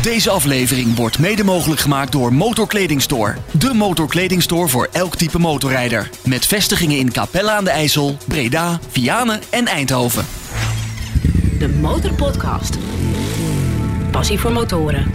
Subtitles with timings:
[0.00, 3.34] Deze aflevering wordt mede mogelijk gemaakt door Motorkledingstore.
[3.50, 6.10] De motorkledingstore voor elk type motorrijder.
[6.24, 10.26] Met vestigingen in Capella aan de IJssel, Breda, Vianen en Eindhoven.
[11.58, 12.78] De Motorpodcast.
[14.10, 15.10] Passie voor motoren.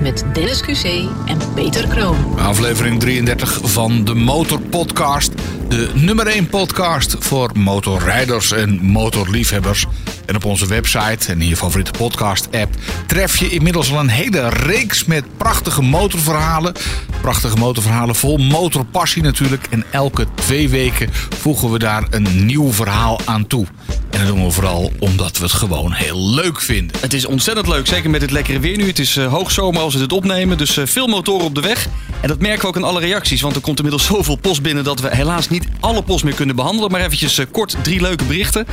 [0.00, 0.84] Met Dennis QC
[1.26, 2.38] en Peter Kroon.
[2.38, 5.32] Aflevering 33 van de Motor Podcast.
[5.68, 9.86] De nummer 1 podcast voor motorrijders en motorliefhebbers.
[10.30, 12.74] En op onze website en in je favoriete podcast-app
[13.06, 16.72] tref je inmiddels al een hele reeks met prachtige motorverhalen.
[17.20, 19.66] Prachtige motorverhalen vol motorpassie natuurlijk.
[19.70, 23.66] En elke twee weken voegen we daar een nieuw verhaal aan toe.
[24.10, 26.96] En dat doen we vooral omdat we het gewoon heel leuk vinden.
[27.00, 28.86] Het is ontzettend leuk, zeker met het lekkere weer nu.
[28.86, 31.86] Het is uh, hoogzomer als we dit opnemen, dus uh, veel motoren op de weg.
[32.20, 34.84] En dat merken we ook in alle reacties, want er komt inmiddels zoveel post binnen
[34.84, 36.90] dat we helaas niet alle post meer kunnen behandelen.
[36.90, 38.66] Maar eventjes uh, kort drie leuke berichten.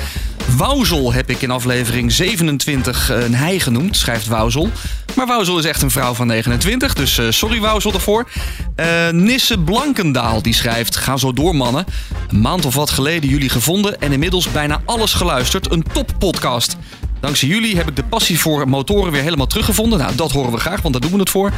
[0.55, 4.69] Wauzel heb ik in aflevering 27 een hij genoemd, schrijft Wauzel.
[5.15, 8.29] Maar Wauzel is echt een vrouw van 29, dus sorry Wauzel daarvoor.
[9.11, 11.85] Nisse Blankendaal die schrijft, ga zo door mannen.
[12.27, 15.71] Een maand of wat geleden jullie gevonden en inmiddels bijna alles geluisterd.
[15.71, 16.77] Een top podcast.
[17.27, 19.99] Dankzij jullie heb ik de passie voor motoren weer helemaal teruggevonden.
[19.99, 21.51] Nou, dat horen we graag, want daar doen we het voor.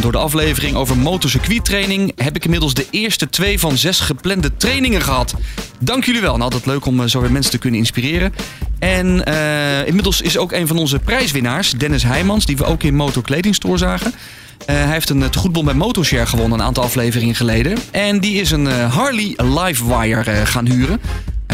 [0.00, 5.02] Door de aflevering over motorcircuittraining heb ik inmiddels de eerste twee van zes geplande trainingen
[5.02, 5.34] gehad.
[5.78, 6.30] Dank jullie wel.
[6.30, 8.34] Nou, altijd leuk om zo weer mensen te kunnen inspireren.
[8.78, 12.94] En uh, inmiddels is ook een van onze prijswinnaars, Dennis Heijmans, die we ook in
[12.94, 14.12] Motor Kledingstore zagen.
[14.12, 17.78] Uh, hij heeft een tegoedbon bij Motorshare gewonnen een aantal afleveringen geleden.
[17.90, 21.00] En die is een Harley Livewire gaan huren.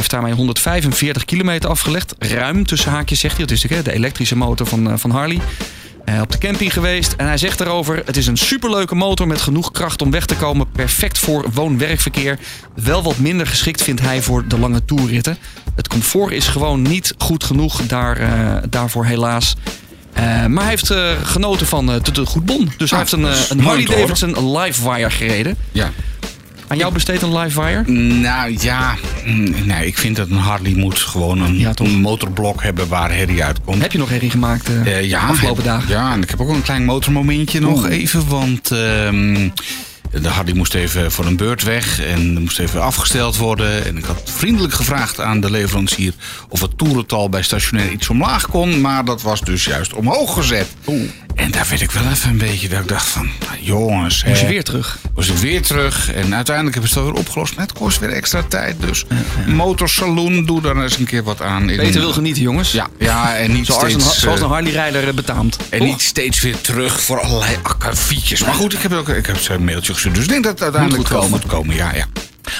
[0.02, 2.14] Heeft daarmee 145 kilometer afgelegd.
[2.18, 3.46] Ruim tussen haakjes zegt hij.
[3.46, 5.40] Dat is natuurlijk de elektrische motor van, van Harley.
[6.04, 9.40] Uh, op de camping geweest en hij zegt erover: Het is een superleuke motor met
[9.40, 10.70] genoeg kracht om weg te komen.
[10.70, 12.38] Perfect voor woon-werkverkeer.
[12.74, 15.36] Wel wat minder geschikt vindt hij voor de lange toerritten.
[15.74, 19.54] Het comfort is gewoon niet goed genoeg daar, uh, daarvoor, helaas.
[20.18, 22.72] Uh, maar hij heeft genoten van de goed bon.
[22.76, 25.56] Dus ah, hij heeft een, een Harley Davidson Livewire gereden.
[25.72, 25.90] Ja.
[26.72, 27.90] Aan jou besteedt een Livewire?
[27.92, 28.94] Nou ja,
[29.64, 33.44] nee, ik vind dat een Harley moet gewoon een, ja, een motorblok hebben waar herrie
[33.44, 33.82] uitkomt.
[33.82, 35.88] Heb je nog herrie gemaakt uh, ja, afgelopen dagen?
[35.88, 38.72] Ja, en ik heb ook een klein motormomentje nog even, want...
[38.72, 38.78] Uh,
[40.20, 43.84] de Harley moest even voor een beurt weg en moest even afgesteld worden.
[43.84, 46.14] En ik had vriendelijk gevraagd aan de leverancier
[46.48, 48.80] of het toerental bij stationair iets omlaag kon.
[48.80, 50.66] Maar dat was dus juist omhoog gezet.
[50.86, 51.10] Oeh.
[51.34, 54.24] En daar werd ik wel even een beetje dat ik dacht van, jongens.
[54.24, 54.98] Moest je weer terug?
[55.14, 56.12] Was ik weer terug.
[56.12, 57.56] En uiteindelijk hebben ze het weer opgelost.
[57.56, 58.76] Maar het kost weer extra tijd.
[58.80, 59.16] Dus ja,
[59.46, 59.52] ja.
[59.52, 61.66] motorsaloon, doe daar eens een keer wat aan.
[61.66, 62.72] Peter wil genieten, jongens.
[62.72, 64.04] Ja, ja en niet zoals steeds...
[64.04, 65.56] Een, zoals een Harley-rijder betaamt.
[65.68, 68.44] En niet steeds weer terug voor allerlei akkefietjes.
[68.44, 70.14] Maar goed, ik heb, ook, ik heb een mailtje gestuurd.
[70.14, 71.74] Dus ik denk dat het uiteindelijk moet moet komen.
[71.74, 72.06] Ja, ja.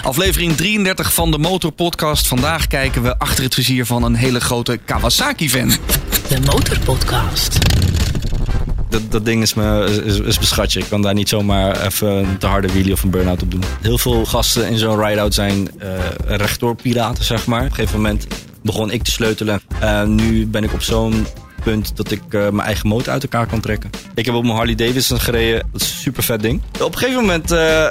[0.03, 2.27] Aflevering 33 van de Motorpodcast.
[2.27, 5.73] Vandaag kijken we achter het vizier van een hele grote Kawasaki-fan.
[6.29, 7.59] De Motorpodcast.
[8.93, 10.77] Dat, dat ding is, me, is, is.
[10.77, 13.63] Ik kan daar niet zomaar even een te harde wheelie of een burn-out op doen.
[13.81, 17.61] Heel veel gasten in zo'n ride-out zijn uh, rechtdoor piraten, zeg maar.
[17.61, 18.27] Op een gegeven moment
[18.63, 19.61] begon ik te sleutelen.
[19.83, 21.27] Uh, nu ben ik op zo'n
[21.63, 23.91] punt dat ik uh, mijn eigen motor uit elkaar kan trekken.
[24.15, 25.67] Ik heb op mijn Harley Davidson gereden.
[25.73, 26.63] Dat is een super vet ding.
[26.81, 27.85] Op een gegeven moment uh,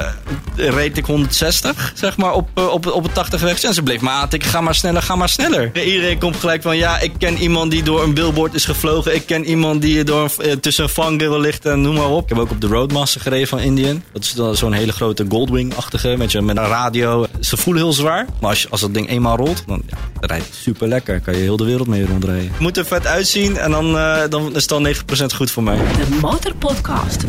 [0.56, 3.64] reed ik 160, zeg maar, op, uh, op, op het 80 weg.
[3.64, 5.86] En ze bleef maar aantikken, ga maar sneller, ga maar sneller.
[5.86, 9.16] Iedereen komt gelijk van, ja, ik ken iemand die door een billboard is gevlogen.
[9.16, 12.24] Ik ken iemand die door een, tussen een vangrail ligt en noem maar op.
[12.24, 14.04] Ik heb ook op de Roadmaster gereden van Indian.
[14.14, 17.28] Dat is dan zo'n hele grote Goldwing-achtige, met, met een radio.
[17.40, 19.82] Ze voelen heel zwaar, maar als, als dat ding eenmaal rolt, dan
[20.20, 21.20] rijdt het super lekker.
[21.20, 22.52] Kan je heel de wereld mee rondrijden.
[22.60, 25.78] Moet er vet uitzien en dan, uh, dan is het al 90% goed voor mij.
[26.12, 27.24] De Motorpodcast.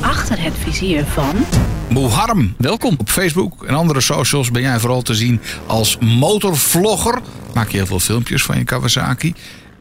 [0.00, 1.46] Achter het vizier van...
[1.90, 2.54] Moharm.
[2.58, 2.94] Welkom.
[2.98, 7.22] Op Facebook en andere socials ben jij vooral te zien als motorvlogger.
[7.54, 9.34] Maak je heel veel filmpjes van je Kawasaki.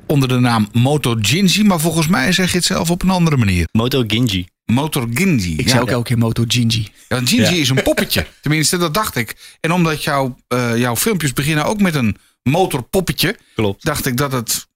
[0.08, 3.38] Onder de naam Moto Ginji, maar volgens mij zeg je het zelf op een andere
[3.38, 3.68] manier.
[3.72, 4.48] Moto Ginji.
[4.66, 5.56] Motor Ginji.
[5.58, 6.92] Ik zei ook elke keer Moto Ginji.
[7.10, 7.62] Ja, Ginji ja.
[7.62, 8.28] is een poppetje.
[8.42, 9.58] Tenminste, dat dacht ik.
[9.60, 13.38] En omdat jouw, uh, jouw filmpjes beginnen ook met een motorpoppetje...
[13.56, 13.86] Klopt.
[13.86, 14.68] dacht ik dat het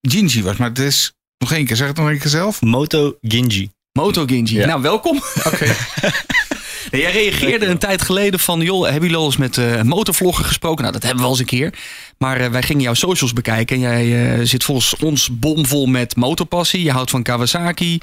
[0.00, 0.56] Ginji was.
[0.56, 1.12] Maar het is...
[1.42, 2.60] Nog één keer, zeg het nog één keer zelf.
[2.60, 3.70] Moto Ginji.
[3.92, 4.56] Moto Ginji.
[4.56, 4.66] Ja.
[4.66, 5.16] Nou, welkom.
[5.16, 5.48] Oké.
[5.48, 5.68] Okay.
[6.90, 8.60] nee, jij reageerde een tijd geleden van...
[8.60, 10.80] joh, hebben jullie al eens met uh, motorvlogger gesproken?
[10.80, 11.74] Nou, dat hebben we al eens een keer.
[12.18, 13.76] Maar uh, wij gingen jouw socials bekijken.
[13.76, 16.82] En jij uh, zit volgens ons bomvol met motorpassie.
[16.82, 17.98] Je houdt van Kawasaki.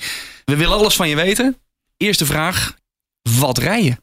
[0.45, 1.57] We willen alles van je weten.
[1.97, 2.75] Eerste vraag.
[3.39, 3.97] Wat rij je?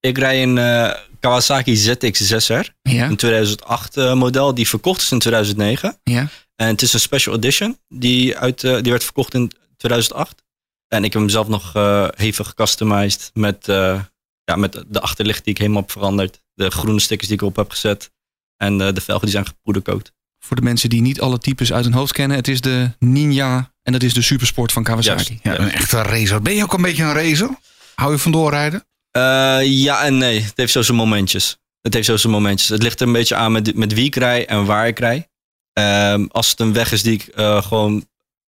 [0.00, 0.90] Ik rij een uh,
[1.20, 2.70] Kawasaki ZX6R.
[2.82, 3.06] Ja.
[3.08, 4.54] Een 2008 uh, model.
[4.54, 5.98] Die verkocht is in 2009.
[6.02, 6.28] Ja.
[6.56, 7.78] En het is een special edition.
[7.88, 10.44] Die, uit, uh, die werd verkocht in 2008.
[10.88, 13.30] En ik heb hem zelf nog uh, hevig gecustomized.
[13.34, 14.00] Met, uh,
[14.44, 16.42] ja, met de achterlicht die ik helemaal heb veranderd.
[16.54, 18.10] De groene stickers die ik op heb gezet.
[18.56, 20.12] En uh, de velgen die zijn gepoederkookt.
[20.38, 22.36] Voor de mensen die niet alle types uit hun hoofd kennen.
[22.36, 25.38] Het is de Ninja en dat is de supersport van Kawasaki.
[25.42, 25.60] Juist.
[25.60, 25.66] Ja.
[25.66, 26.42] Een echte racer.
[26.42, 27.48] Ben je ook een beetje een racer?
[27.94, 28.86] Hou je van doorrijden?
[29.10, 30.40] Eh, ja en nee.
[30.40, 31.58] Het heeft zo zijn momentjes.
[31.80, 32.68] Het heeft zo zijn momentjes.
[32.68, 35.28] Het ligt er een beetje aan met, met wie ik rij en waar ik rij.
[35.78, 38.06] Ehm, als het een weg is die ik eh, gewoon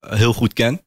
[0.07, 0.81] heel goed ken.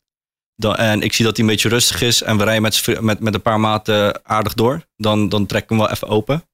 [0.57, 2.23] Dan, en ik zie dat hij een beetje rustig is.
[2.23, 4.87] En we rijden met, met, met een paar maten aardig door.
[4.97, 6.45] Dan, dan trek ik hem wel even open.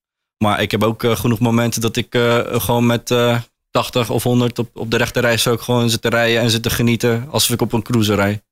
[0.44, 3.40] Maar ik heb ook eh, genoeg momenten dat ik eh, gewoon met eh
[3.70, 6.70] 80 of 100 op, op de rechterreis ook gewoon zit te rijden en zit te
[6.70, 7.26] genieten.
[7.30, 8.42] Alsof ik op een cruiser rij.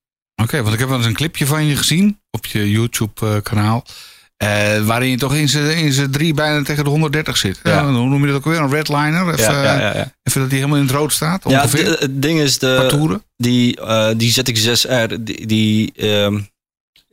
[0.42, 3.84] Oké, want ik heb wel eens een clipje van je gezien op je YouTube-kanaal.
[4.44, 7.60] Eh, waarin je toch in z'n drie bijna tegen de 130 zit.
[7.62, 7.70] Ja.
[7.70, 8.60] Ja, hoe noem je dat ook weer?
[8.60, 9.32] Een redliner?
[9.32, 9.92] Even, ja.
[10.22, 11.42] even dat hij helemaal in het rood staat?
[11.48, 11.90] Ja, Ongeveer?
[11.90, 13.22] het, het ding is, de, toeren?
[13.36, 16.40] die, eh die ZX6R, die, die ehm,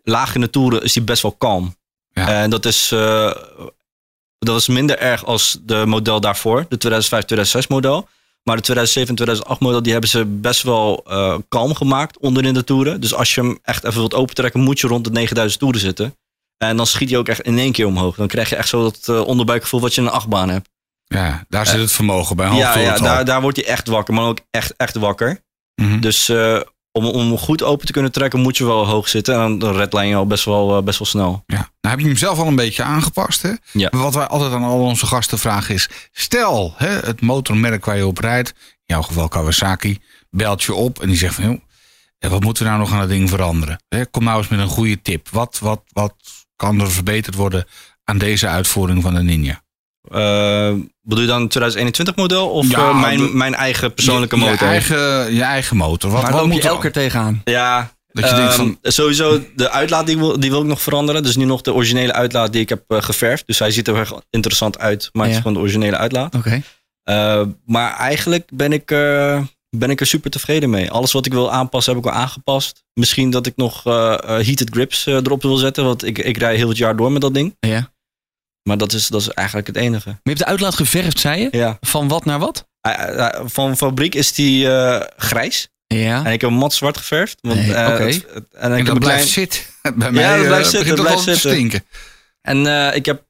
[0.03, 1.75] laag in de toeren is die best wel kalm.
[2.13, 3.31] En dat is, eh,
[4.39, 8.07] dat is minder erg als de model daarvoor, de 2005-2006 model.
[8.43, 12.53] Maar de 2007 en 2008 model, die hebben ze best wel eh, kalm gemaakt onderin
[12.53, 13.01] de toeren.
[13.01, 16.15] Dus als je hem echt even wilt opentrekken, moet je rond de 9000 toeren zitten.
[16.67, 18.15] En dan schiet hij ook echt in één keer omhoog.
[18.15, 20.69] Dan krijg je echt zo dat eh, onderbuikgevoel wat je in een achtbaan hebt.
[21.05, 22.51] Ja, daar zit het vermogen bij.
[22.51, 25.41] Ja, ja daar, daar wordt hij echt wakker, maar ook echt, echt wakker.
[25.75, 25.99] Mhm.
[25.99, 26.59] Dus eh,
[26.91, 29.41] om, om goed open te kunnen trekken, moet je wel hoog zitten.
[29.41, 31.43] En dan- redline je al best wel, eh, best wel snel.
[31.45, 31.55] Ja.
[31.55, 33.41] Nou heb je hem zelf al een beetje aangepast.
[33.41, 33.51] Hè?
[33.71, 33.89] Ja.
[33.91, 35.89] Wat wij altijd aan al onze gasten vragen is...
[36.11, 38.49] Stel, hè, het motormerk waar je op rijdt...
[38.49, 38.55] in
[38.85, 39.99] jouw geval Kawasaki,
[40.29, 41.43] belt je op en die zegt van...
[41.43, 41.59] Joh,
[42.17, 43.83] eh, wat moeten we nou nog aan het ding veranderen?
[43.87, 45.29] Hè, kom nou eens met een goede tip.
[45.29, 46.15] Wat, wat, wat
[46.61, 47.65] kan er verbeterd worden
[48.03, 49.61] aan deze uitvoering van de Ninja?
[50.11, 54.41] Eh, bedoel je dan 2021 model of Ja, eh, mijn, de- mijn eigen persoonlijke je,
[54.41, 54.67] motor?
[54.67, 56.11] Je eigen, je eigen motor.
[56.11, 57.41] Wat, Waar wat loop je elke keer tegenaan?
[57.43, 60.81] Ja, Dat je denkt ehm, van- sowieso de uitlaat die wil, die wil ik nog
[60.81, 61.23] veranderen.
[61.23, 63.43] Dus nu nog de originele uitlaat die ik heb eh, geverfd.
[63.47, 65.37] Dus hij ziet er echt interessant uit, maar het Ja.
[65.37, 66.35] is gewoon de originele uitlaat.
[66.35, 66.61] Oké.
[67.03, 69.41] Eh, maar eigenlijk ben ik, eh,
[69.77, 70.91] ben ik er super tevreden mee.
[70.91, 72.83] Alles wat ik wil aanpassen, heb ik al aangepast.
[72.93, 75.83] Misschien dat ik nog eh, eh, heated grips eh, erop wil zetten.
[75.83, 77.55] Want ik, ik rij heel het jaar door met dat ding.
[77.59, 77.91] Ja.
[78.63, 80.07] Maar dat is, dat is eigenlijk het enige.
[80.09, 81.47] Maar je hebt de uitlaat geverfd, zei je?
[81.51, 81.77] Ja.
[81.81, 82.67] Van wat naar wat?
[83.45, 84.67] Van fabriek is die
[85.17, 85.69] grijs.
[85.87, 86.25] Ja.
[86.25, 87.37] En ik heb hem mat zwart geverfd.
[87.41, 88.03] Want, Nee, oké.
[88.03, 89.61] het- het- en En ik dat blijft klein, zitten.
[89.99, 91.51] Bij mij dat eh, blijft zitten, dat blijft te zitten.
[91.51, 91.83] stinken.
[92.41, 92.65] En
[92.95, 93.23] ik heb,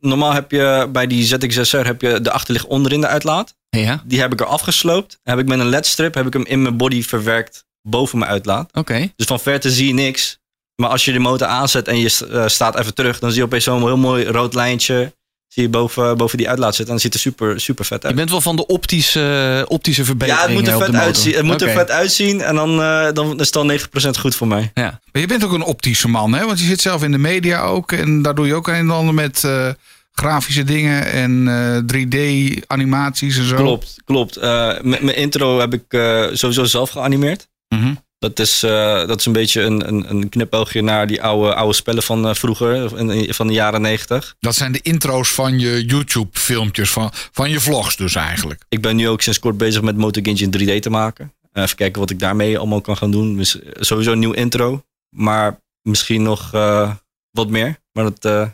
[0.00, 3.54] normaal heb je bij die ZX6R heb je de achterlicht onderin de uitlaat.
[3.80, 4.02] Ja.
[4.04, 5.18] Die heb ik er afgesloopt.
[5.22, 8.70] Heb ik met een ledstrip heb ik hem in mijn body verwerkt boven mijn uitlaat.
[8.72, 9.12] Oké.
[9.16, 10.38] Dus van verte zie je niks.
[10.76, 13.44] Maar als je de motor aanzet en je eh, staat even terug, dan zie je
[13.44, 15.12] opeens zo'n heel mooi rood lijntje.
[15.48, 16.94] Zie je boven, boven die uitlaat zitten.
[16.94, 18.16] En dan ziet er super, super vet Je uit.
[18.16, 21.34] bent wel van de optische, optische Ja, verbeteringen het moet er vet uitzien.
[21.34, 22.40] Het moet er vet uitzien.
[22.40, 24.70] En dan, eh, dan is het al 90% goed voor mij.
[24.74, 25.00] Ja.
[25.12, 26.46] Maar je bent ook een optische man, hè?
[26.46, 27.92] Want je zit zelf in de media ook.
[27.92, 29.68] En daar doe je ook een en ander met eh,
[30.14, 33.56] grafische dingen en eh, 3D-animaties en zo.
[33.56, 34.36] Klopt, klopt.
[34.36, 37.48] Eh, mijn intro heb ik eh, sowieso zelf geanimeerd.
[37.68, 37.94] Mhm.
[38.18, 41.74] Dat is, eh, dat is een beetje een, een, een knipoogje naar die oude, oude
[41.74, 42.90] spellen van eh, vroeger,
[43.34, 44.34] van de jaren 90.
[44.40, 48.64] Dat zijn de intro's van je YouTube-filmpjes, van, van je vlogs dus eigenlijk.
[48.68, 51.32] Ik ben nu ook sinds kort bezig met MotoGP in 3D te maken.
[51.52, 53.36] Eh, even kijken wat ik daarmee allemaal kan gaan doen.
[53.36, 56.90] Dus, eh, sowieso een nieuw intro, maar misschien nog eh,
[57.30, 57.76] wat meer.
[57.92, 58.48] Maar dat, eh,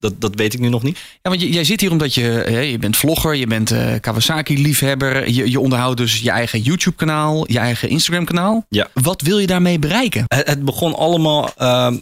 [0.00, 0.98] dat, dat weet ik nu nog niet.
[1.22, 5.30] Ja, want jij zit hier omdat je, hè, je bent vlogger, je bent eh, Kawasaki-liefhebber.
[5.30, 8.66] Je, je onderhoudt dus je eigen YouTube-kanaal, je eigen Instagram-kanaal.
[8.68, 8.88] Ja.
[8.92, 10.24] Wat wil je daarmee bereiken?
[10.26, 11.98] Het, het begon allemaal ehm,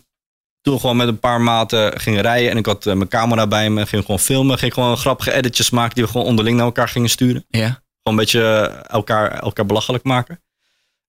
[0.61, 2.51] toen we gewoon met een paar maten gingen rijden.
[2.51, 4.59] En ik had eh, mijn camera bij me, ging gewoon filmen.
[4.59, 7.45] Ging gewoon grappige editjes maken die we gewoon onderling naar elkaar gingen sturen.
[7.49, 7.67] Ja.
[7.67, 8.41] Gewoon een beetje
[8.89, 10.43] elkaar, elkaar belachelijk maken.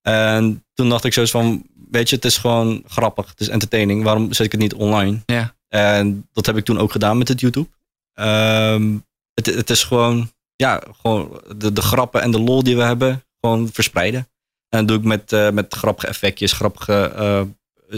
[0.02, 3.30] En toen dacht ik zoiets van, weet je, het is gewoon grappig.
[3.30, 4.04] Het is entertaining.
[4.04, 5.20] Waarom zet ik het niet online?
[5.26, 5.58] Ja.
[5.70, 7.68] En dat heb ik toen ook gedaan met het YouTube.
[8.14, 8.98] Ehm,
[9.34, 13.24] het, het is gewoon, ja, gewoon de, de grappen en de lol die we hebben,
[13.42, 14.28] gewoon verspreiden.
[14.70, 17.42] En dat doe ik met, eh, met grappige effectjes, grappige eh,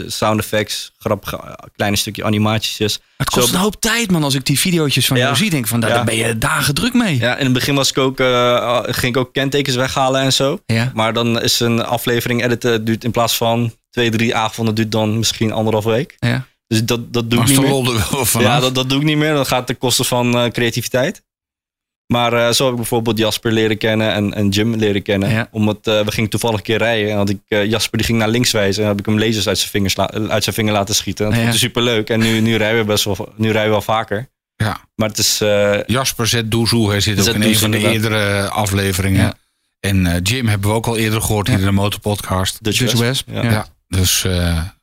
[0.08, 3.00] sound effects, grappige eh, kleine stukje animaties.
[3.18, 5.24] Het kost Zo- een hoop tijd, man, als ik die video's van Ja.
[5.24, 5.50] jou zie.
[5.50, 5.96] Denk van, daar, Ja.
[5.96, 7.18] daar ben je dagen druk mee.
[7.20, 8.18] Ja, in het begin was ik ook,
[8.96, 10.60] ging ik ook kentekens weghalen en zo.
[10.66, 10.92] Ja.
[10.94, 15.18] Maar dan is een aflevering editen duurt in plaats van twee, drie avonden, duurt dan
[15.18, 16.16] misschien anderhalf week.
[16.20, 16.46] Ja.
[16.72, 17.68] Dus dat, dat doe ik niet meer.
[17.68, 19.34] er wel Ja, dat, dat doe ik niet meer.
[19.34, 21.24] Dat gaat ten koste van eh, creativiteit.
[22.08, 25.30] Maar eh, zo heb ik bijvoorbeeld Jasper leren kennen en, en Jim leren kennen.
[25.30, 25.48] Ja.
[25.52, 27.12] Omdat eh, we gingen toevallig een keer rijden.
[27.12, 28.84] En had ik, Jasper die ging naar links wijzen.
[28.84, 29.98] En heb ik hem lasers uit zijn, vingers
[30.30, 31.26] uit zijn vinger laten schieten.
[31.26, 31.42] Dat Ja.
[31.42, 32.10] vond ik super leuk.
[32.10, 34.30] En nu, nu rijden we best wel, nu rijden we wel vaker.
[34.56, 34.80] Ja.
[34.96, 35.38] Maar het is,
[35.86, 39.22] Jasper Zetdoezoe, hij zit ook Zet in een Doezoe, van de eerdere afleveringen.
[39.22, 39.34] Ja.
[39.80, 42.64] En Jim hebben we ook al eerder gehoord in de Motorpodcast.
[42.64, 43.24] Dutch Dutch West.
[43.32, 44.26] Ja, dus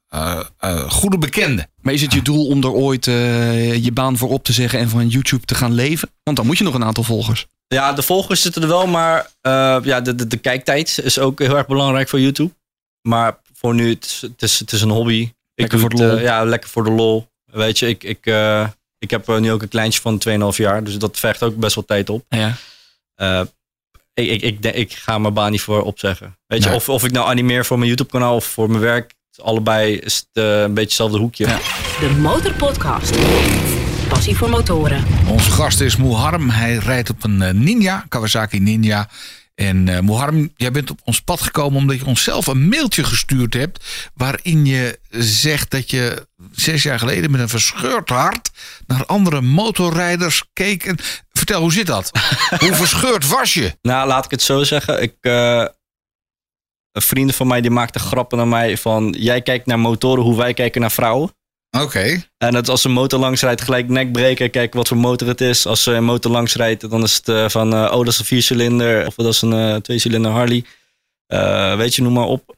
[0.09, 1.69] eh, eh, eh, goede bekende.
[1.81, 4.79] Maar is het je doel om er ooit eh, je baan voor op te zeggen
[4.79, 6.11] en van YouTube te gaan leven?
[6.23, 7.47] Want dan moet je nog een aantal volgers.
[7.67, 11.39] Ja, de volgers zitten er wel, maar eh, ja, de, de, de kijktijd is ook
[11.39, 12.55] heel erg belangrijk voor YouTube.
[13.03, 15.21] Maar voor nu, het is, het is, het is een hobby.
[15.21, 16.23] Ik Lekker doe voor de het, lol.
[16.23, 17.29] ja, lekker voor de lol.
[17.45, 18.67] Weet je, ik, ik, eh,
[18.99, 21.85] ik heb nu ook een kleintje van 2,5 jaar, dus dat vergt ook best wel
[21.85, 22.25] tijd op.
[22.29, 22.57] Ja.
[23.15, 23.41] Eh,
[24.15, 26.39] ik, ik, ik, ik ga mijn baan niet voor opzeggen.
[26.47, 26.77] Weet je, Nee.
[26.79, 29.15] of, of ik nou animeer voor mijn YouTube kanaal of voor mijn werk.
[29.43, 31.47] Allebei is het eh, een beetje hetzelfde hoekje.
[31.47, 31.59] Ja.
[32.01, 33.17] De Motorpodcast.
[34.09, 35.05] Passie voor motoren.
[35.29, 36.51] Onze gast is Moharm.
[36.51, 39.09] Hij rijdt op een eh, Ninja, Kawasaki Ninja.
[39.55, 43.85] En Moharm, jij bent op ons pad gekomen omdat je onszelf een mailtje gestuurd hebt.
[44.15, 48.51] Waarin je zegt dat je zes jaar geleden met een verscheurd hart
[48.87, 50.85] naar andere motorrijders keek.
[50.85, 50.99] En
[51.33, 52.11] vertel, hoe zit dat?
[52.63, 53.77] hoe verscheurd was je?
[53.83, 55.03] Nou, laat ik het zo zeggen.
[55.03, 55.65] Ik, eh,
[56.93, 59.15] een vrienden van mij die maakten grappen naar mij van...
[59.19, 61.33] Jij kijkt naar motoren hoe wij kijken naar vrouwen.
[61.71, 62.23] Oké.
[62.39, 64.51] En dat als een motor langs rijdt, gelijk nek breken.
[64.51, 65.67] Kijken wat voor motor het is.
[65.67, 67.75] Als een motor langs rijdt, dan is het eh, van...
[67.75, 69.07] eh, oh, dat is een viercilinder.
[69.07, 70.65] Of dat is een eh tweecilinder Harley.
[71.27, 72.57] Eh, weet je, noem maar op.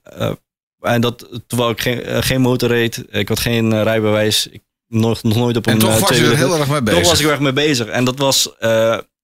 [0.81, 3.05] En dat terwijl ik geen, geen motor reed.
[3.11, 4.47] Ik had geen rijbewijs.
[4.47, 7.01] Ik nog, nog nooit op een En toch was je er heel erg mee bezig.
[7.01, 7.87] toch was ik er erg mee bezig.
[7.87, 8.51] En dat was,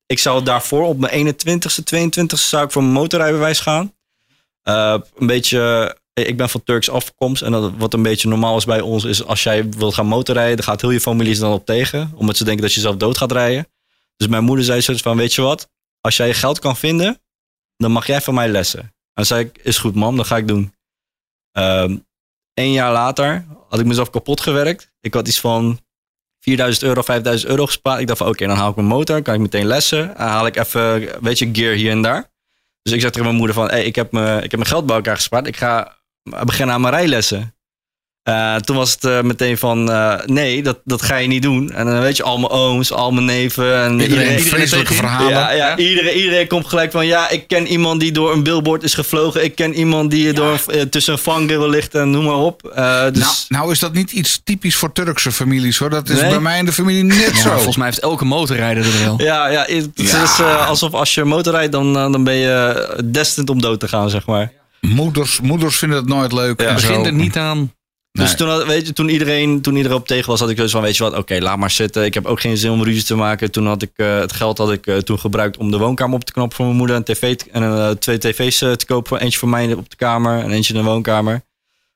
[0.07, 3.96] ik zou daarvoor op mijn 21ste, 22ste zou ik voor mijn motorrijbewijs gaan.
[4.67, 7.43] Eh, een beetje, ik ben van Turks afkomst.
[7.43, 10.65] En dat, wat een beetje normaal is bij ons, is als jij wilt gaan motorrijden,
[10.65, 12.13] gaat heel je familie dan op tegen.
[12.15, 13.69] Omdat ze denken dat je zelf dood gaat rijden.
[14.17, 15.71] Dus mijn moeder zei zoiets van, weet je wat?
[16.01, 17.21] Als jij geld kan vinden,
[17.77, 18.95] dan mag jij van mij lessen.
[19.13, 20.75] En zei ik, is goed mam, dat ga ik doen.
[22.55, 24.93] Een jaar later had ik mezelf kapot gewerkt.
[25.01, 25.81] Ik had iets van
[26.41, 28.01] 4000 euro, 5000 euro gespaard.
[28.01, 30.07] Ik dacht van oké, dan haal ik mijn motor, kan ik meteen lessen.
[30.07, 32.35] Dan haal ik even, weet je, gear hier en daar.
[32.87, 34.87] Dus ik zei tegen mijn moeder van, hey, ik, heb me, ik heb mijn geld
[34.87, 35.47] bij elkaar gespaard.
[35.47, 37.56] Ik ga beginnen aan mijn rijlessen.
[38.27, 41.73] Eh, toen was het eh, meteen van, eh, nee, dat, dat ga je niet doen.
[41.73, 43.83] En dan weet je, al mijn ooms, al mijn neven.
[43.83, 45.31] En Iedereen, vreselijke tegen- verhalen.
[45.31, 48.83] ja, ja, Iedereen, iedereen komt gelijk van, ja, ik ken iemand die door een billboard
[48.83, 49.45] is gevlogen.
[49.45, 52.63] Ik ken iemand die door, tussen een vangrail ligt en noem maar op.
[52.75, 55.91] Eh, dus, Nou, nou is dat niet iets typisch voor Turkse families hoor.
[55.91, 56.31] Dat is Nee?
[56.31, 57.51] bij mij in de familie net Ja, zo.
[57.55, 59.15] volgens mij heeft elke motorrijder er wel.
[59.23, 60.23] Ja, ja het Ja.
[60.23, 64.11] is eh, alsof als je motorrijdt, dan, dan ben je destined om dood te gaan,
[64.11, 64.53] zeg maar.
[64.81, 66.61] Moeders, moeders vinden het nooit leuk.
[66.61, 66.67] Ja.
[66.67, 66.89] en zo.
[66.89, 67.73] Begin er niet aan.
[68.17, 70.83] Dus toen, weet je, toen, iedereen, toen iedereen op tegen was, had ik dus van,
[70.83, 72.05] weet je wat, oké, laat maar zitten.
[72.05, 73.51] Ik heb ook geen zin om ruzie te maken.
[73.51, 76.25] Toen had ik, eh, het geld had ik eh, toen gebruikt om de woonkamer op
[76.25, 76.97] te knappen voor mijn moeder.
[76.97, 79.21] Een tv en eh, twee tv's te kopen.
[79.21, 81.45] Eentje voor mij op de kamer en eentje in de woonkamer.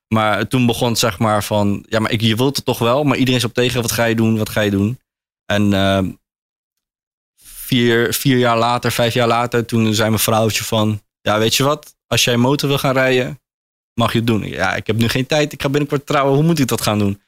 [0.07, 3.03] Maar toen begon het zeg maar van, ja, maar ik, je wilt het toch wel.
[3.03, 4.99] Maar iedereen is op tegen, wat ga je doen, wat ga je doen?
[5.45, 6.09] En ehm,
[7.43, 11.63] vier, vier jaar later, vijf jaar later, toen zei mijn vrouwtje van, ja, weet je
[11.63, 11.95] wat?
[12.07, 13.40] Als jij motor wil gaan rijden,
[13.93, 14.43] mag je het doen.
[14.47, 15.53] Ja, ik heb nu geen tijd.
[15.53, 16.35] Ik ga binnenkort trouwen.
[16.35, 17.21] Hoe moet ik dat gaan doen?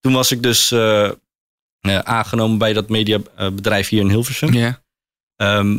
[0.00, 4.52] Toen was ik dus eh, eh, aangenomen bij dat mediabedrijf hier in Hilversum.
[4.52, 4.82] Ja.
[5.36, 5.78] Ehm,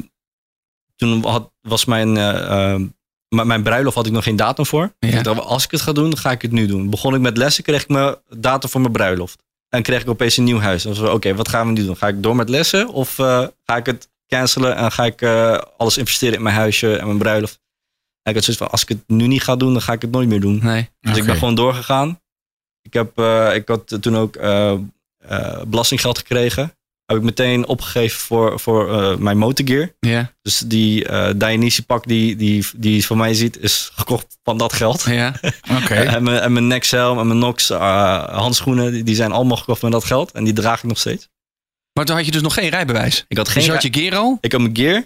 [0.96, 2.82] toen had, was mijn, eh, ehm,
[3.30, 4.94] m- mijn bruiloft had ik nog geen datum voor.
[5.00, 6.90] Ik dacht, als ik het ga doen, dan ga ik het nu doen.
[6.90, 9.42] Begon ik met lessen, kreeg ik mijn datum voor mijn bruiloft.
[9.70, 10.84] En kreeg ik opeens een nieuw huis.
[10.84, 11.98] Dan was oké, wat gaan we nu doen?
[11.98, 15.22] Ga ik door met lessen of ga ik het cancelen en ga ik
[15.78, 17.60] alles investeren in mijn huisje en mijn bruiloft?
[18.24, 20.01] En ik had zoiets van, als ik het nu niet ga doen, dan ga ik
[20.01, 20.60] het nooit meer doen.
[20.63, 20.89] Nee.
[21.00, 22.20] Dus ik ben gewoon doorgegaan.
[22.82, 24.72] Ik, heb, eh, ik had toen ook eh,
[25.18, 26.74] eh, belastinggeld gekregen.
[27.06, 29.92] Heb ik meteen opgegeven voor, voor eh, mijn motorgear.
[30.00, 30.32] Ja.
[30.42, 34.58] Dus die eh Dainese pak die, die, die je van mij ziet, is gekocht van
[34.58, 35.03] dat geld.
[35.03, 35.34] Ja.
[35.82, 35.94] Oké.
[35.94, 39.92] En mijn, en mijn Nexhelm en mijn Nox handschoenen, die, die zijn allemaal gekocht met
[39.92, 40.32] dat geld.
[40.32, 41.30] En die draag ik nog steeds.
[41.94, 43.25] Maar toen had je dus nog geen rijbewijs.
[43.27, 44.38] Ik had Dus geen je had je gear al?
[44.42, 45.06] Ik had mijn gear.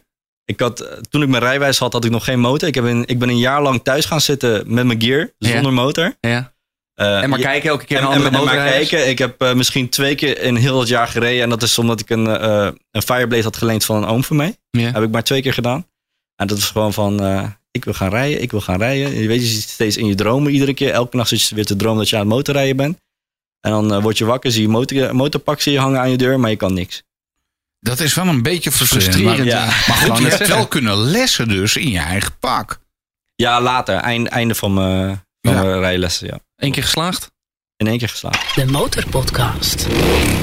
[0.52, 2.68] Ik had, eh, toen ik mijn rijwijs had, had ik nog geen motor.
[2.68, 5.52] Ik, heb een, ik ben een jaar lang thuis gaan zitten met mijn gear, Ja.
[5.52, 6.16] zonder motor.
[6.20, 6.54] Ja.
[6.94, 8.90] Eh, En maar kijken elke keer naar andere en maar motorrijders.
[8.90, 11.44] kijken, ik heb eh, misschien twee keer in heel het jaar gereden.
[11.44, 14.36] En dat is omdat ik een, eh een Fireblade had geleend van een oom van
[14.36, 14.58] mij.
[14.72, 14.92] Ja.
[14.92, 15.88] Heb ik maar twee keer gedaan.
[16.36, 17.14] En dat is gewoon van,
[17.72, 19.16] ik wil gaan rijden, ik wil gaan rijden.
[19.22, 20.92] Je weet, je zit steeds in je dromen iedere keer.
[20.92, 22.98] Elke nacht zit je weer te dromen dat je aan het motorrijden bent.
[23.60, 26.40] En dan word je wakker, zie je motor, motorpak zie je hangen aan je deur,
[26.40, 27.04] maar je kan niks.
[27.80, 29.24] Dat is wel een beetje frustrerend.
[29.24, 29.66] Maar, Ja.
[29.66, 30.56] maar goed, je net hebt zeggen.
[30.56, 32.80] wel kunnen lessen dus in je eigen pak.
[33.36, 35.64] Ja, later, eind, einde van mijn, van Ja.
[35.64, 36.40] mijn rijlessen, ja.
[36.56, 37.32] Eén keer geslaagd?
[37.78, 38.56] In één keer geslaagd.
[38.56, 39.88] De Motorpodcast.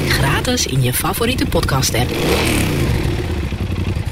[0.08, 2.08] Gratis in je favoriete podcast app.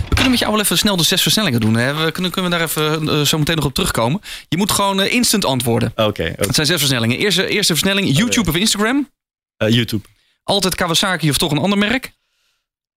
[0.09, 1.75] We kunnen met jou wel even snel de zes versnellingen doen.
[1.75, 1.95] Hè?
[2.05, 4.21] We kunnen, kunnen we daar even eh, zo meteen nog op terugkomen.
[4.49, 5.93] Je moet gewoon eh, instant antwoorden.
[5.97, 6.23] Oké, oké.
[6.37, 7.19] Het zijn zes versnellingen.
[7.19, 9.11] Eerste, eerste versnelling, YouTube of Instagram.
[9.57, 10.09] Eh, YouTube.
[10.45, 12.13] Altijd Kawasaki of toch een ander merk.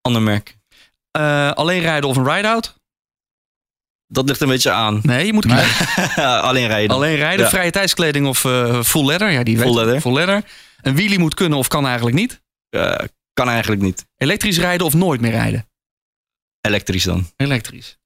[0.06, 0.58] Ander merk.
[1.12, 2.76] Eh, alleen rijden of een ride-out.
[4.08, 5.00] Dat ligt een beetje aan.
[5.04, 5.46] Nee, je moet.
[6.18, 6.96] Alleen rijden.
[6.96, 7.52] alleen rijden, Ja.
[7.52, 9.30] vrije tijdskleding of eh, full leather.
[9.32, 10.02] Ja, die Full weet- leather.
[10.02, 10.44] Full leather.
[10.82, 12.42] Een wheelie moet kunnen of kan eigenlijk niet.
[12.70, 12.96] Eh,
[13.34, 14.06] kan eigenlijk niet.
[14.18, 15.70] Elektrisch rijden of nooit meer rijden.
[16.62, 17.30] Elektrisch dan.
[17.38, 17.98] Elektrisch.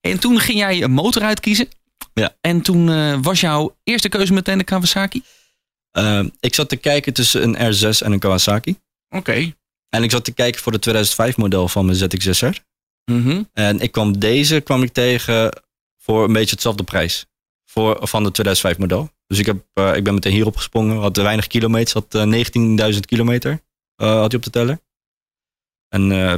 [0.00, 1.68] En toen ging jij een motor uitkiezen.
[2.14, 2.36] Ja.
[2.40, 5.22] En toen was jouw eerste keuze meteen de Kawasaki?
[6.40, 8.78] Ik zat te kijken tussen een R6 en een Kawasaki.
[9.08, 9.52] Oké.
[9.90, 12.58] En ik zat te kijken voor de 2005 model van mijn ZX6R.
[13.04, 13.42] Mhm.
[13.52, 15.62] En ik kwam deze kwam ik tegen
[15.98, 17.26] voor een beetje hetzelfde prijs.
[17.64, 19.10] Voor, van de 2005 model.
[19.26, 20.96] Dus ik, heb, eh, ik ben meteen hierop gesprongen.
[20.96, 21.92] Had weinig kilometers.
[21.92, 23.62] Had eh, 19.000 kilometer.
[23.96, 24.80] eh, had hij op de teller.
[25.88, 26.34] En eh,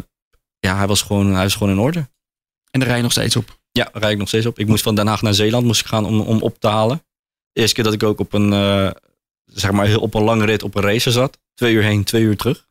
[0.59, 2.09] ja, hij was, gewoon, hij was gewoon in orde.
[2.71, 3.61] En daar rij je nog steeds op.
[3.73, 4.59] Ja, daar rijd ik nog steeds op.
[4.59, 7.04] Ik moest van Den Haag naar Zeeland moest ik gaan om, om op te halen.
[7.52, 8.90] De eerste keer dat ik ook op een, eh,
[9.44, 11.38] zeg maar, op een lange rit op een racer zat.
[11.54, 12.66] Twee uur heen, twee uur terug.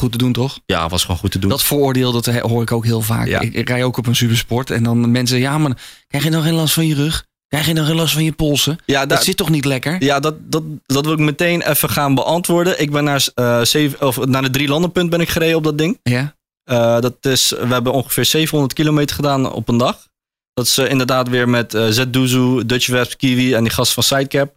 [0.00, 0.58] Goed te doen, toch?
[0.66, 1.50] Ja, was gewoon goed te doen.
[1.50, 3.26] Dat vooroordeel, dat hoor ik ook heel vaak.
[3.26, 3.40] Ja.
[3.40, 4.70] Ik, ik rij ook op een supersport.
[4.70, 5.76] En dan mensen, ja, maar
[6.08, 7.26] krijg je nog geen last van je rug?
[7.48, 8.78] Krijg je nog geen last van je polsen?
[8.86, 10.04] ja, Dat zit toch niet lekker?
[10.04, 12.80] Ja, dat, dat, dat wil ik meteen even gaan beantwoorden.
[12.80, 15.78] Ik ben naar, eh, zeven, of naar de drie landenpunt ben ik gereden op dat
[15.78, 15.98] ding.
[16.02, 16.34] Ja.
[16.64, 20.08] Eh, dat is, we hebben ongeveer 700 kilometer gedaan op een dag.
[20.54, 24.02] Dat is eh, inderdaad weer met eh Z-Doezoe, Dutch Webs, Kiwi en die gast van
[24.02, 24.54] Sidecap.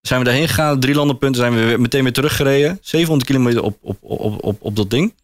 [0.00, 2.78] Zijn we daarheen gegaan, drie landenpunten, zijn we weer, meteen weer teruggereden.
[2.82, 5.14] 700 kilometer op, op, op, op, op dat ding.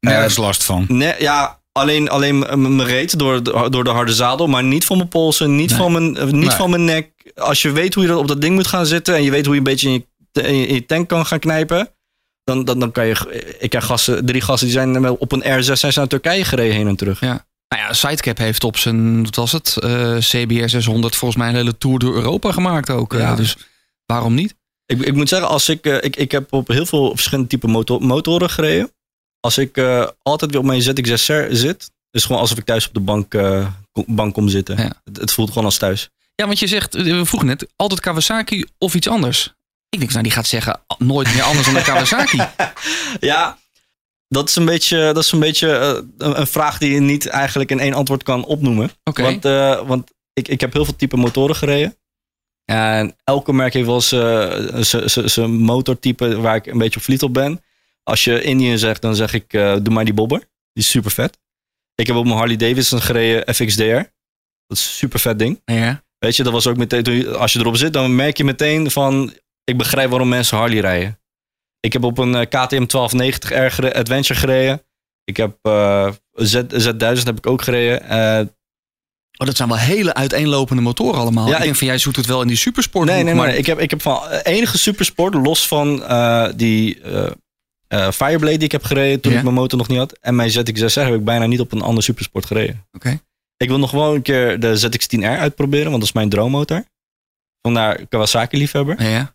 [0.00, 0.84] Nergens last van.
[0.88, 4.96] Nee, ja, alleen, alleen mijn reet door, de- door de harde zadel, maar niet van
[4.96, 5.78] mijn polsen, niet, Nee.
[5.78, 6.50] van, mijn, eh, niet Nee.
[6.50, 7.10] van mijn nek.
[7.34, 9.52] Als je weet hoe je op dat ding moet gaan zitten en je weet hoe
[9.54, 11.88] je een beetje in je, in je, tank kan gaan knijpen,
[12.44, 13.54] dan, dan, dan kan je.
[13.58, 16.74] Ik heb gasten, drie gasten die zijn op een R6 zijn ze naar Turkije gereden
[16.76, 17.20] heen en terug.
[17.20, 17.46] Ja.
[17.68, 21.54] Nou ja, Sidecap heeft op zijn, wat was het, eh, CBR 600 volgens mij een
[21.56, 23.14] hele tour door Europa gemaakt ook.
[23.14, 23.34] eh, Ja.
[23.34, 23.56] dus
[24.06, 24.54] waarom niet?
[24.86, 27.66] Ik, ik moet zeggen, als ik, eh, ik, ik heb op heel veel verschillende type
[27.66, 28.92] motor, motoren gereden.
[29.40, 32.94] Als ik eh, altijd weer op mijn ZX6R zit, is gewoon alsof ik thuis op
[32.94, 34.76] de bank, eh, kom- bank kom zitten.
[34.76, 35.00] Ja.
[35.04, 36.10] Het, het voelt gewoon als thuis.
[36.34, 39.54] Ja, want je zegt, we vroegen net, altijd Kawasaki of iets anders.
[39.88, 42.38] Ik denk, nou, die gaat zeggen, ah, nooit meer anders dan de Kawasaki.
[43.20, 43.58] Ja,
[44.28, 45.68] dat is een beetje, dat is een, beetje
[46.18, 48.90] een, vraag die je niet eigenlijk in één antwoord kan opnoemen.
[49.04, 49.22] Oké.
[49.22, 49.42] Want,
[49.88, 51.96] want ik, ik heb heel veel type motoren gereden.
[52.64, 57.34] En elke merk heeft wel zijn- zijn- motortype waar ik een beetje op verliefd op
[57.34, 57.62] ben.
[58.02, 60.38] Als je Indian zegt, dan zeg ik, eh, doe maar die bobber.
[60.72, 61.38] Die is super vet.
[61.94, 63.82] Ik heb op mijn Harley Davidson gereden FXDR.
[64.66, 65.60] Dat is een super vet ding.
[65.64, 66.02] Ja.
[66.18, 69.32] Weet je, dat was ook meteen, als je erop zit, dan merk je meteen van,
[69.64, 71.18] ik begrijp waarom mensen Harley rijden.
[71.80, 74.82] Ik heb op een eh, KTM 1290R gere- Adventure gereden.
[75.24, 78.02] Ik heb eh, Z, Z1000 heb ik ook gereden.
[78.08, 78.46] Eh,
[79.36, 81.48] Oh, dat zijn wel hele uiteenlopende motoren allemaal.
[81.48, 83.06] Ja, ik denk van, jij zoekt het wel in die supersport.
[83.06, 83.34] nee, nee, nee.
[83.34, 87.30] maar Ik heb, ik heb van eh, enige supersport, los van eh, die eh,
[88.10, 89.38] Fireblade die ik heb gereden toen Ja.
[89.38, 90.18] ik mijn motor nog niet had.
[90.20, 92.86] En mijn ZX6R heb ik bijna niet op een ander supersport gereden.
[92.92, 93.20] Oké.
[93.56, 96.84] Ik wil nog wel een keer de ZX10R uitproberen, want dat is mijn droommotor.
[97.62, 99.02] Vandaar Kawasaki-liefhebber.
[99.02, 99.34] Ja.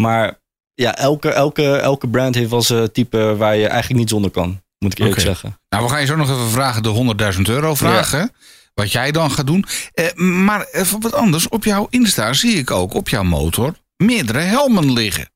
[0.00, 0.40] Maar
[0.74, 4.62] ja, elke, elke, elke brand heeft wel zijn type waar je eigenlijk niet zonder kan.
[4.78, 5.58] Moet ik eerlijk zeggen.
[5.68, 8.32] Nou, we gaan je zo nog even vragen, de 100.000 euro vragen.
[8.80, 9.64] Wat jij dan gaat doen.
[9.94, 11.48] Eh, maar even wat anders.
[11.48, 15.30] Op jouw Insta zie ik ook op jouw motor meerdere helmen liggen.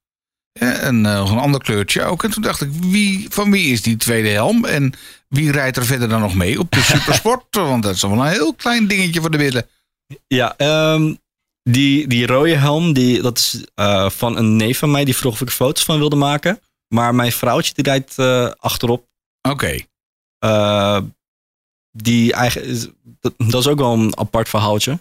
[0.52, 2.24] Eh, en eh, nog een ander kleurtje ook.
[2.24, 4.64] En toen dacht ik, wie, van wie is die tweede helm?
[4.64, 4.92] En
[5.28, 7.44] wie rijdt er verder dan nog mee op de Supersport?
[7.50, 9.66] Want dat is wel een heel klein dingetje voor de billen.
[10.26, 11.14] Ja, ehm,
[11.62, 13.64] die, die rode helm, die, dat is
[14.16, 16.60] van een neef van mij die vroeg of ik foto's van wilde maken.
[16.88, 18.18] Maar mijn vrouwtje die rijdt
[18.58, 19.06] achterop.
[19.48, 19.78] Oké.
[20.40, 20.98] Eh,
[21.92, 22.88] die eigen, is-
[23.20, 24.98] dat, dat is ook wel een apart verhaaltje.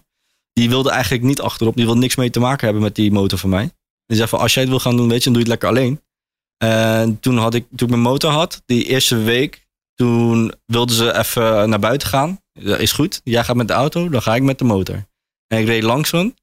[0.54, 1.76] Die wilde eigenlijk niet achterop.
[1.76, 3.72] Die wilde niks mee te maken hebben met die motor van mij.
[4.06, 5.62] Die zei van, als jij het wil gaan doen, weet je, dan doe je het
[5.62, 6.02] lekker alleen.
[6.58, 11.18] En toen, had ik, toen ik mijn motor had, die eerste week, toen wilden ze
[11.18, 12.42] even naar buiten gaan.
[12.52, 15.08] Ja, is goed, jij gaat met de auto, dan ga ik met de motor.
[15.48, 16.36] En ik reed langs hun.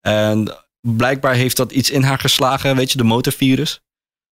[0.00, 3.80] En blijkbaar heeft dat iets in haar geslagen, weet je, de motorvirus.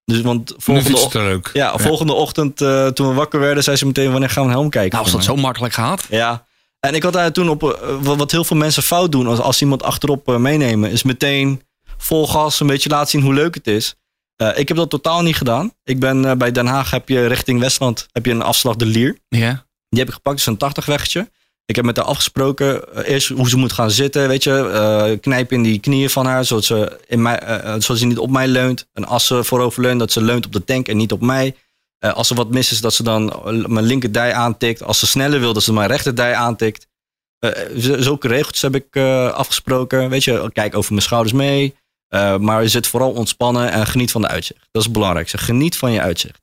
[0.04, 1.50] Dus want volgende, het leuk.
[1.52, 4.54] ja, volgende ochtend, eh, toen we wakker werden, zei ze meteen: Wanneer gaan we een
[4.54, 4.98] helm kijken?
[4.98, 6.06] Nou, voor dat zo makkelijk gaat.
[6.10, 6.44] Ja.
[6.80, 9.60] En ik had daar toen op, eh, wat heel veel mensen fout doen, als, als
[9.60, 11.62] iemand achterop eh, meenemen, is meteen
[11.96, 13.96] vol gas een beetje laten zien hoe leuk het is.
[14.36, 15.72] Eh, ik heb dat totaal niet gedaan.
[15.84, 18.86] Ik ben eh, bij Den Haag, heb je richting Westland, heb je een afslag de
[18.86, 19.18] Lier.
[19.28, 19.66] Ja.
[19.88, 21.30] Die heb ik gepakt, is een 80 weggetje.
[21.66, 24.68] Ik heb met haar afgesproken, eh, eerst hoe ze moet gaan zitten, weet je.
[24.68, 28.18] eh knijp in die knieën van haar, zodat ze, in mij, eh, zodat ze niet
[28.18, 28.88] op mij leunt.
[28.92, 31.56] En als ze voorover leunt, dat ze leunt op de tank en niet op mij.
[31.98, 34.82] Als er wat mis is, dat ze dan mijn linkerdij aantikt.
[34.82, 36.86] Als ze sneller wil, dat ze mijn rechterdij aantikt.
[37.38, 38.96] Eh, z- zulke regeltjes heb ik
[39.34, 40.08] afgesproken.
[40.08, 41.74] Weet je, kijk over mijn schouders mee.
[42.40, 44.68] Maar zit vooral ontspannen en geniet van de uitzicht.
[44.70, 45.28] Dat is belangrijk.
[45.28, 46.40] Zeg, geniet van je uitzicht.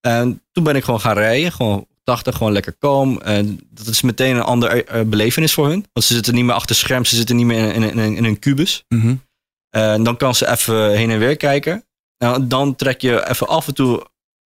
[0.00, 1.52] En toen ben ik gewoon gaan rijden.
[1.52, 3.20] Gewoon 80 gewoon lekker kalm.
[3.20, 5.86] En dat is meteen een andere eh, belevenis voor hun.
[5.92, 8.24] Want ze zitten niet meer achter scherm, ze zitten niet meer in, in, in, in
[8.24, 8.84] een kubus.
[8.88, 9.14] Mhm.
[9.70, 11.84] En dan kan ze even heen en weer kijken.
[12.18, 14.06] En dan trek je even af en toe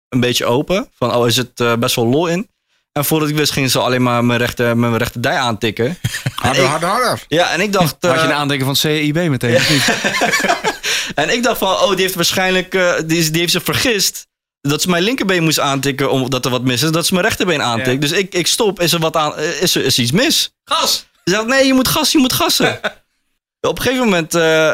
[0.08, 0.88] een beetje open.
[0.94, 2.50] Van, oh, is het eh, best wel lol in?
[2.92, 5.98] En voordat ik wist, gingen ze alleen maar mijn rechter, mijn rechterdij aantikken.
[6.34, 7.24] Harder, harder, harder.
[7.28, 7.96] Ja, en ik dacht...
[8.00, 9.60] Had je eh, een aandenken van CIB meteen?
[11.14, 14.26] En ik dacht van, oh, die heeft waarschijnlijk, eh, die, die heeft zich vergist.
[14.68, 16.90] Dat ze mijn linkerbeen moest aantikken omdat er wat mis is.
[16.90, 18.00] Dat ze mijn rechterbeen aantikt.
[18.00, 20.52] Dus ik, ik stop, is er wat aan, is er is iets mis?
[20.64, 21.06] Gas!
[21.24, 22.78] Ze zegt, nee, je moet gas, je moet gassen.
[23.60, 24.72] op een gegeven moment eh,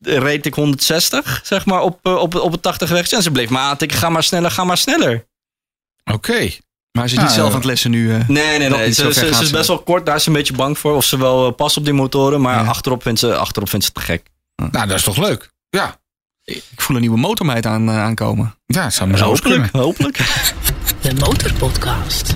[0.00, 3.10] reed ik 160, zeg maar, op, eh, op, op het 80 weg.
[3.10, 5.26] En ze bleef maar aantikken, ga maar sneller, ga maar sneller.
[6.12, 6.38] Oké.
[6.92, 8.14] Maar hij zit niet Ah, zelf aan het lessen nu.
[8.14, 8.28] eh.
[8.28, 8.92] Nee, nee, Dat nee.
[8.92, 9.52] Ze, ze, ze is ze.
[9.52, 10.94] best wel kort, daar is ze een beetje bang voor.
[10.94, 12.40] Of ze wel past op die motoren.
[12.40, 12.68] Maar Ja.
[12.68, 14.26] achterop, vindt ze, achterop vindt ze het te gek.
[14.72, 15.50] Nou, dat is toch leuk?
[15.70, 16.00] Ja.
[16.46, 18.54] Ik voel een nieuwe motormeid aan, eh, aankomen.
[18.66, 19.86] Ja, het zou maar zo Hopelijk, kunnen.
[19.86, 20.16] hopelijk.
[21.02, 22.32] De Motorpodcast.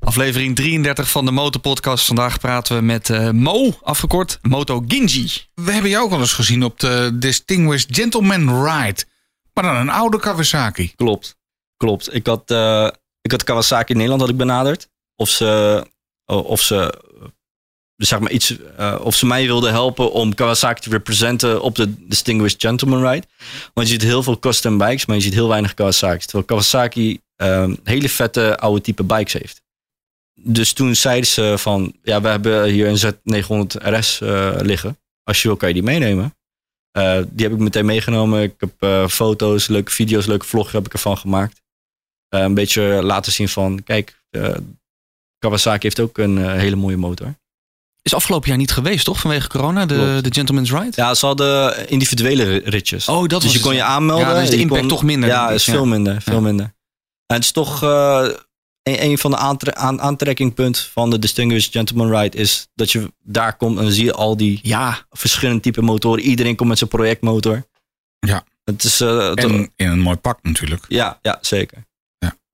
[0.00, 2.06] Aflevering 33 van de Motorpodcast.
[2.06, 5.30] Vandaag praten we met eh, Mo, afgekort Moto Ginji.
[5.54, 9.04] We hebben jou ook al eens gezien op de Distinguished Gentleman Ride.
[9.52, 10.92] Maar dan een oude Kawasaki.
[10.96, 11.36] Klopt,
[11.76, 12.14] klopt.
[12.14, 12.88] Ik had, eh,
[13.20, 14.88] ik had Kawasaki in Nederland had ik benaderd.
[15.16, 15.86] Of ze,
[16.26, 17.00] of ze,
[18.04, 21.74] eh, zeg maar iets, eh, of ze mij wilden helpen om Kawasaki te representen op
[21.74, 23.26] de Distinguished Gentleman Ride.
[23.74, 26.24] Want je ziet heel veel custom bikes, maar je ziet heel weinig Kawasaki's.
[26.24, 29.62] Terwijl Kawasaki ehm, hele vette oude type bikes heeft.
[30.34, 34.98] Dus toen zeiden ze van, ja, we hebben hier een Z900 RS eh, liggen.
[35.22, 36.34] Als je wil, kan je die meenemen.
[36.90, 38.42] Eh, die heb ik meteen meegenomen.
[38.42, 41.62] Ik heb foto's, leuke video's, leuke vlog heb ik ervan gemaakt.
[42.28, 44.22] Een beetje laten zien van, kijk,
[45.38, 47.34] Kawasaki heeft ook een hele mooie motor.
[48.04, 49.20] Is afgelopen jaar niet geweest, toch?
[49.20, 50.24] Vanwege corona, de, Klopt.
[50.24, 50.92] de Gentleman's Ride?
[50.94, 53.08] Ja, ze hadden individuele ri- ritjes.
[53.08, 54.26] Oh, dat dus was je het, kon je aanmelden.
[54.26, 55.72] Ja, dan is de je impact kon- toch minder, Ja, is Ja.
[55.72, 56.22] veel minder.
[56.22, 56.40] Veel Ja.
[56.40, 56.64] minder.
[57.26, 58.26] En het is toch eh,
[58.82, 63.12] een, een van de aantre aan, aantrekkingpunten van de Distinguished Gentleman Ride is dat je
[63.22, 66.22] daar komt en dan zie je al die Ja, verschillende type motoren.
[66.24, 67.66] Iedereen komt met zijn projectmotor.
[68.18, 68.44] Ja.
[68.64, 70.84] Het is, eh, En in een mooi pak natuurlijk.
[70.88, 71.84] ja, ja, zeker.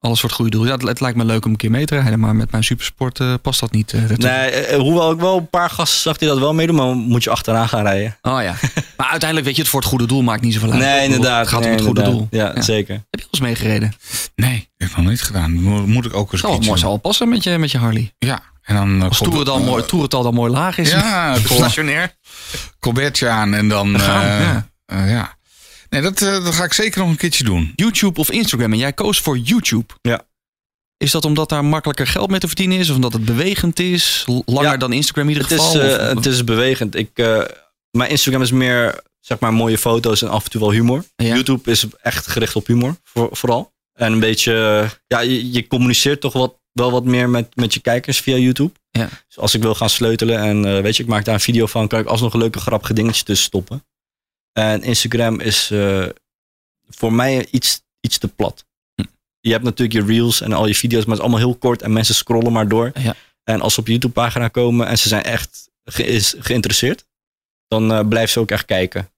[0.00, 0.66] Alles voor het goede doel.
[0.66, 2.64] Ja, het, het lijkt me leuk om een keer mee te rijden, maar met mijn
[2.64, 3.92] supersport eh, past dat niet.
[3.92, 4.00] eh.
[4.16, 7.24] Nee, eh, hoewel ik wel een paar gasten zag die dat wel meedoen, maar moet
[7.24, 8.16] je achteraan gaan rijden.
[8.22, 8.54] Oh ja.
[8.96, 10.80] Maar uiteindelijk weet je, het voor het goede doel maakt niet zoveel uit.
[10.80, 11.40] Nee, Ik inderdaad.
[11.40, 12.28] Het gaat nee, om het goede inderdaad.
[12.30, 12.40] doel.
[12.40, 12.60] Ja, Ja.
[12.62, 12.94] zeker.
[12.94, 13.92] Heb je al eens meegereden?
[14.36, 15.52] Nee, dat heb ik nog niet gedaan.
[15.62, 18.12] Mo- Moet ik ook eens iets mooi wel passen met je, met je Harley.
[18.18, 18.40] Ja.
[18.62, 20.90] En dan Als komt- toerental, mooi, toerental dan mooi laag is.
[20.90, 22.14] Ja, stationair.
[22.80, 24.00] Colbertje aan en dan...
[24.00, 25.38] Gaan ja.
[25.90, 27.72] Nee, dat, eh, dat ga ik zeker nog een keertje doen.
[27.76, 28.72] YouTube of Instagram.
[28.72, 29.94] En jij koos voor YouTube.
[30.02, 30.22] Ja.
[30.96, 32.88] Is dat omdat daar makkelijker geld mee te verdienen is?
[32.90, 34.24] Of omdat het bewegend is?
[34.44, 34.76] Langer Ja.
[34.76, 35.80] dan Instagram in ieder Het is, geval?
[35.82, 36.94] eh, Of- het is bewegend.
[36.94, 37.42] Ik, eh,
[37.90, 41.04] mijn Instagram is meer zeg maar mooie foto's en af en toe wel humor.
[41.16, 41.34] Ja.
[41.34, 43.72] YouTube is echt gericht op humor, voor, vooral.
[43.92, 47.74] En een beetje, eh, ja, je, je communiceert toch wat, wel wat meer met, met
[47.74, 48.72] je kijkers via YouTube.
[48.90, 49.08] Ja.
[49.28, 51.66] Dus als ik wil gaan sleutelen en eh, weet je, ik maak daar een video
[51.66, 53.84] van, kan ik alsnog een leuke grappige dingetje tussen stoppen.
[54.52, 56.06] En Instagram is eh,
[56.88, 58.64] voor mij iets, iets te plat.
[58.94, 59.04] Hm.
[59.40, 61.82] Je hebt natuurlijk je reels en al je video's, maar het is allemaal heel kort
[61.82, 62.90] en mensen scrollen maar door.
[62.98, 63.14] Ja.
[63.44, 67.06] En als ze op je YouTube pagina komen en ze zijn echt ge- is geïnteresseerd,
[67.68, 69.10] dan eh blijven ze ook echt kijken.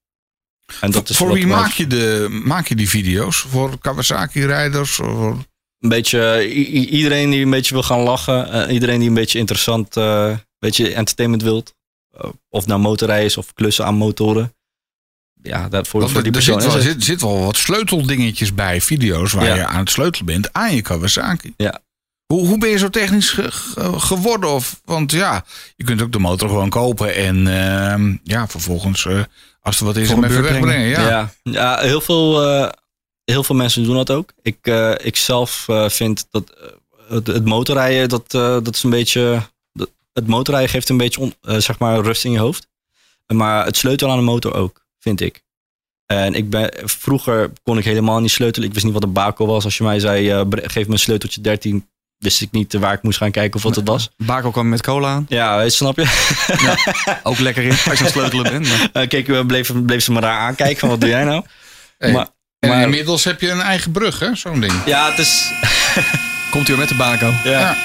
[0.81, 3.37] En dat is voor wie maak je, de, maak je die video's?
[3.37, 4.91] Voor Kawasaki-rijders?
[4.95, 5.45] Voor-
[5.79, 9.97] Een beetje eh, iedereen die een beetje wil gaan lachen, iedereen die een beetje interessant,
[9.97, 11.75] eh, een beetje entertainment wilt.
[12.49, 14.55] Of nou motorrijden is of klussen aan motoren.
[15.43, 16.95] Ja, dat voor, Want voor die er persoon zit wel, is het.
[16.95, 19.55] zit, zit wel wat sleuteldingetjes bij, video's waar Ja.
[19.55, 21.55] je aan het sleutelen bent aan je Kawasaki.
[21.57, 21.81] Ja.
[22.27, 24.51] Hoe, hoe ben je zo technisch ge- ge- geworden?
[24.51, 25.45] Of, want ja,
[25.77, 29.21] je kunt ook de motor gewoon kopen en ehm, ja, vervolgens, eh,
[29.61, 30.87] als er wat is, hem even wegbrengen.
[30.89, 31.09] Ja.
[31.09, 32.69] Ja, ja heel, veel, eh,
[33.25, 34.33] heel veel mensen doen dat ook.
[34.43, 36.53] Ik, eh, ik zelf vind dat
[37.09, 38.31] het, het motorrijden, dat,
[38.65, 39.43] dat is een beetje.
[39.73, 42.67] dat- het motorrijden geeft een beetje on- zeg maar rust in je hoofd.
[43.27, 45.43] Maar het sleutelen aan de motor ook, vind ik.
[46.07, 48.69] En ik ben, vroeger kon ik helemaal niet sleutelen.
[48.69, 49.65] Ik wist niet wat een bako was.
[49.65, 51.89] Als je mij zei, eh, geef me een sleuteltje 13,
[52.19, 54.11] wist ik niet waar ik moest gaan kijken of wat het was.
[54.17, 55.27] Bakel kwam met cola aan.
[55.29, 56.07] Ja, je, snap je?
[57.23, 58.69] Ook lekker in als je aan sleutelen bent.
[58.69, 61.45] maar- Eh, Keek, eh, bleef, bleef ze me raar aankijken van wat doe jij nou?
[61.99, 62.27] Hey, Maar,
[62.59, 64.35] En maar- inmiddels heb je een eigen brug, hè?
[64.35, 64.73] Zo'n ding.
[64.87, 65.51] ja, het is...
[66.51, 67.27] Komt hij weer met de bako.
[67.45, 67.51] Ja.
[67.51, 67.77] Ja.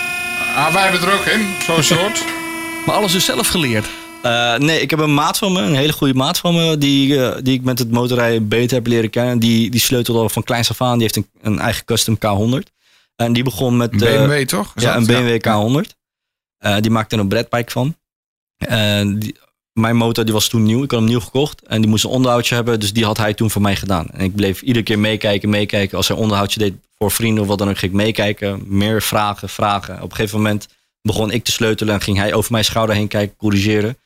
[0.56, 2.24] Ah, wij hebben er ook in, zo'n soort.
[2.86, 3.86] Maar alles dus zelf geleerd.
[4.28, 7.26] Eh, nee, ik heb een maat van me, een hele goede maat van me, die,
[7.26, 9.40] eh, die ik met het motorrijden beter heb leren kennen.
[9.40, 10.94] Die, die sleutelde al van kleins af aan.
[10.94, 12.76] Die heeft een, een eigen custom K100.
[13.18, 13.94] En die begon met...
[13.94, 14.72] Een eh, BMW, toch?
[14.76, 15.08] Is ja, dat?
[15.08, 15.96] een BMW K100.
[16.58, 17.96] Eh, die maakte er een bredbike van.
[18.58, 19.36] En die,
[19.74, 20.84] mijn motor die was toen nieuw.
[20.84, 21.62] Ik had hem nieuw gekocht.
[21.62, 22.80] En die moest een onderhoudje hebben.
[22.80, 24.08] Dus die had hij toen voor mij gedaan.
[24.10, 25.98] En ik bleef iedere keer meekijken, meekijken.
[25.98, 28.64] Als hij onderhoudje deed voor vrienden of wat dan ook ging ik meekijken.
[28.66, 29.96] Meer vragen, vragen.
[29.96, 30.68] Op een gegeven moment
[31.02, 33.98] begon ik te sleutelen en ging hij over mijn schouder heen kijken, corrigeren.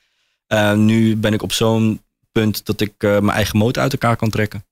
[0.51, 4.15] Eh, nu ben ik op zo'n punt dat ik eh, mijn eigen motor uit elkaar
[4.15, 4.65] kan trekken.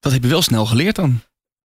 [0.00, 1.20] Dat heb je wel snel geleerd dan.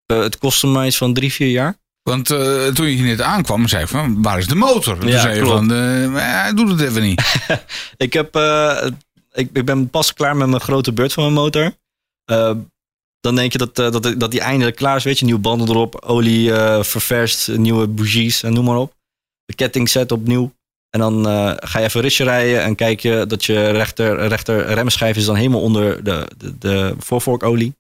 [0.07, 1.77] Eh, het kostte mij iets van drie, vier jaar.
[2.03, 4.95] Want eh, toen je hier net aankwam, zei ik van, waar is de motor?
[4.95, 5.57] En toen Ja, zei je klopt.
[5.57, 7.35] van, eh, hij doet het even niet.
[7.97, 8.87] Ik, heb, eh,
[9.33, 11.73] ik, ik ben pas klaar met mijn grote beurt van mijn motor.
[12.25, 12.53] Eh,
[13.21, 15.05] dan denk je dat, eh, dat, dat die eindelijk klaar is.
[15.05, 18.95] Weet je, nieuwe banden erop, olie eh, ververst, nieuwe bougies en noem maar op.
[19.45, 20.53] De ketting set opnieuw.
[20.91, 24.67] En dan eh, ga je even ritje rijden en kijk je dat je rechter, rechter
[24.67, 27.75] remschijf is dan helemaal onder de, de, de voorvorkolie.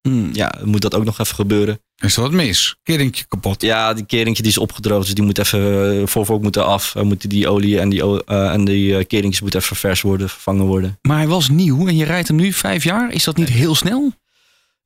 [0.00, 0.30] Hmm.
[0.32, 1.80] Ja, moet dat ook nog even gebeuren.
[1.96, 2.76] Is er wat mis?
[2.82, 3.62] Keringje kapot.
[3.62, 6.92] Ja, die keringje die is opgedroogd, dus die moet even, eh, voorvork moet af.
[6.92, 10.64] Dan moeten die olie en die, eh, en die keringjes moeten even vers worden, vervangen
[10.64, 10.98] worden.
[11.02, 13.12] Maar hij was nieuw en je rijdt hem nu vijf jaar.
[13.12, 14.12] Is dat niet heel snel?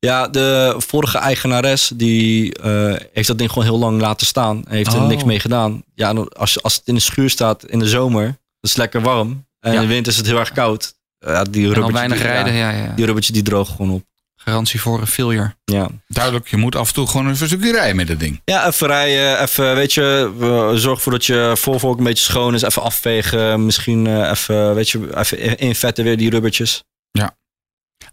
[0.05, 4.65] Ja, de vorige eigenares die eh, heeft dat ding gewoon heel lang laten staan.
[4.67, 5.07] En heeft er Oh.
[5.07, 5.83] niks mee gedaan.
[5.95, 9.45] Ja, als, als het in de schuur staat in de zomer, dat is lekker warm.
[9.59, 9.81] En Ja.
[9.81, 10.93] in de winter is het heel erg koud.
[11.19, 12.53] Ja, die En dan rubbertje, weinig die, rijden.
[12.53, 12.93] Ja, Ja, ja.
[12.95, 14.03] die rubbertje die droogt gewoon op.
[14.35, 15.55] Garantie voor een failure.
[15.63, 15.87] Ja.
[16.07, 18.41] Duidelijk, je moet af en toe gewoon een stukje rijden met dat ding.
[18.45, 19.41] ja, even rijden.
[19.41, 20.31] Even, weet je,
[20.75, 22.61] zorg ervoor dat je voorvork een beetje schoon is.
[22.61, 23.65] Even afvegen.
[23.65, 26.83] Misschien eh, even, weet je, even invetten weer die rubbertjes.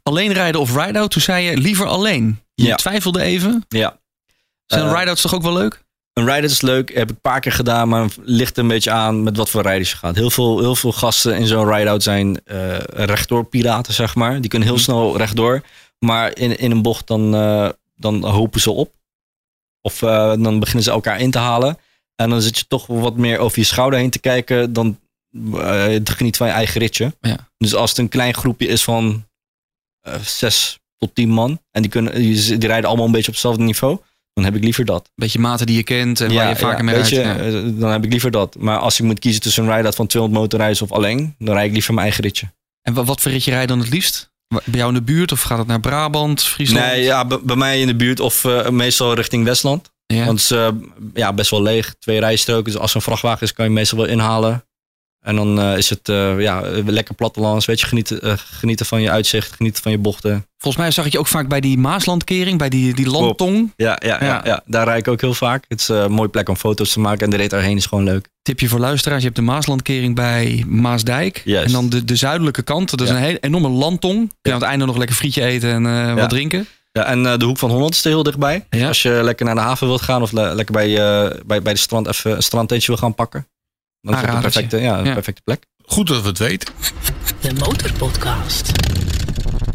[0.03, 1.11] Alleen rijden of ride-out?
[1.11, 2.40] Toen zei je liever alleen.
[2.55, 2.74] Je Ja.
[2.76, 3.64] twijfelde even.
[3.68, 3.98] Ja.
[4.66, 5.83] Zijn Eh, ride-outs toch ook wel leuk?
[6.12, 9.22] Een ride is leuk, heb ik een paar keer gedaan, maar ligt een beetje aan
[9.22, 10.14] met wat voor rijders je gaat.
[10.14, 14.40] Heel veel, heel veel gasten in zo'n ride-out zijn eh rechtdoor piraten, zeg maar.
[14.40, 15.62] Die kunnen heel snel rechtdoor,
[15.98, 18.92] maar in, in een bocht dan, eh, dan hopen ze op.
[19.83, 21.79] Of dan beginnen ze elkaar in te halen.
[22.16, 24.98] En dan zit je toch wat meer over je schouder heen te kijken dan
[25.33, 27.16] te genieten van je eigen ritje.
[27.20, 27.37] Ja.
[27.59, 29.24] Dus als het een klein groepje is van
[30.22, 33.62] zes tot tien man en die, kunnen, die, die rijden allemaal een beetje op hetzelfde
[33.62, 33.98] niveau,
[34.32, 35.10] dan heb ik liever dat.
[35.14, 37.08] Beetje maten die je kent en waar je vaker mee rijdt.
[37.08, 38.56] je, eh, Dan heb ik liever dat.
[38.58, 41.66] Maar als ik moet kiezen tussen een ride-out van 200 motorrijders of alleen, dan rijd
[41.66, 42.52] ik liever mijn eigen ritje.
[42.82, 44.30] En wa- wat voor ritje rij je dan het liefst?
[44.48, 46.86] Bij jou in de buurt of gaat het naar Brabant, Friesland?
[46.86, 49.90] Nee, ja, bij mij in de buurt of eh, meestal richting Westland.
[50.06, 50.24] Ja.
[50.24, 50.68] Want het is eh,
[51.14, 51.94] ja, best wel leeg.
[51.98, 52.64] Twee rijstroken.
[52.64, 54.64] Dus als er een vrachtwagen is, kan je meestal wel inhalen.
[55.20, 57.66] En dan eh, is het eh, ja, lekker plattelands.
[57.66, 60.46] Weet je, genieten, eh, genieten van je uitzicht, genieten van je bochten.
[60.59, 63.72] Volgens mij zag ik je ook vaak bij die Maaslandkering, bij die, die landtong.
[63.76, 64.26] Ja, ja, ja.
[64.26, 64.40] Ja.
[64.44, 65.64] ja, daar rijd ik ook heel vaak.
[65.68, 67.24] Het is een mooie plek om foto's te maken.
[67.24, 68.28] En de rit daarheen is gewoon leuk.
[68.42, 71.42] Tipje voor luisteraars, je hebt de Maaslandkering bij Maasdijk.
[71.44, 73.14] En dan de, de zuidelijke kant, dat is Ja.
[73.14, 74.18] een hele enorme landtong.
[74.18, 76.66] Kun je aan het einde nog lekker frietje eten en wat drinken.
[76.92, 78.66] Ja, en de Hoek van Holland is er heel dichtbij.
[78.70, 78.88] Ja.
[78.88, 80.94] Als je lekker naar de haven wilt gaan of le- lekker bij,
[81.46, 83.46] bij, bij de strand even een strandtentje wil gaan pakken.
[84.02, 85.64] Dan is een perfecte, ja, perfecte plek.
[85.84, 86.74] Goed dat we het weten.
[87.40, 88.72] De Motorpodcast.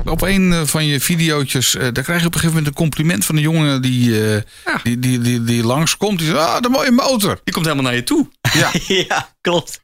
[0.05, 2.73] Op een eh, van je videootjes, eh, daar krijg je op een gegeven moment een
[2.73, 4.41] compliment van een jongen die, eh,
[4.83, 6.19] die, die, die, die langskomt.
[6.19, 7.39] Die zegt, ah, de mooie motor.
[7.43, 8.27] Die komt helemaal naar je toe.
[8.53, 8.71] Ja,
[9.07, 9.81] ja, klopt.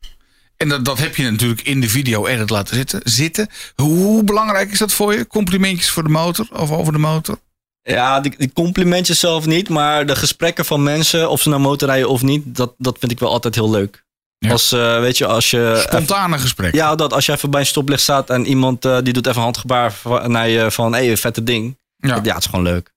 [0.58, 3.02] en dat, dat heb je natuurlijk in de video edit laten zitten.
[3.04, 3.48] zitten.
[3.76, 5.28] Hoe belangrijk is dat voor je?
[5.28, 7.40] Complimentjes voor de motor of over de motor?
[7.84, 12.10] Ja, die, die complimentjes zelf niet, maar de gesprekken van mensen, of ze nou motorrijden
[12.10, 14.04] of niet, dat, dat vind ik wel altijd heel leuk.
[14.46, 14.52] Ja.
[14.52, 15.84] Als, eh, weet je, als je...
[15.88, 16.74] Spontane gesprek.
[16.76, 19.38] ja, dat als je even bij een stoplicht staat en iemand eh, die doet even
[19.38, 19.94] een handgebaar
[20.26, 21.78] naar je van, hé, hey, vette ding.
[21.98, 22.16] Ja.
[22.24, 22.34] Ja.
[22.34, 22.92] het is gewoon leuk.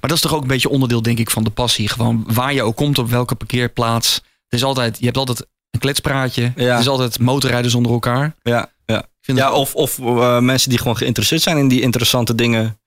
[0.00, 1.88] Maar dat is toch ook een beetje onderdeel, denk ik, van de passie.
[1.88, 4.14] Gewoon waar je ook komt, op welke parkeerplaats.
[4.14, 6.52] Het is altijd, je hebt altijd een kletspraatje.
[6.56, 6.70] Ja.
[6.72, 8.34] Het is altijd motorrijders onder elkaar.
[8.42, 8.98] Ja, ja.
[8.98, 12.78] Ik vind ja of, of eh, mensen die gewoon geïnteresseerd zijn in die interessante dingen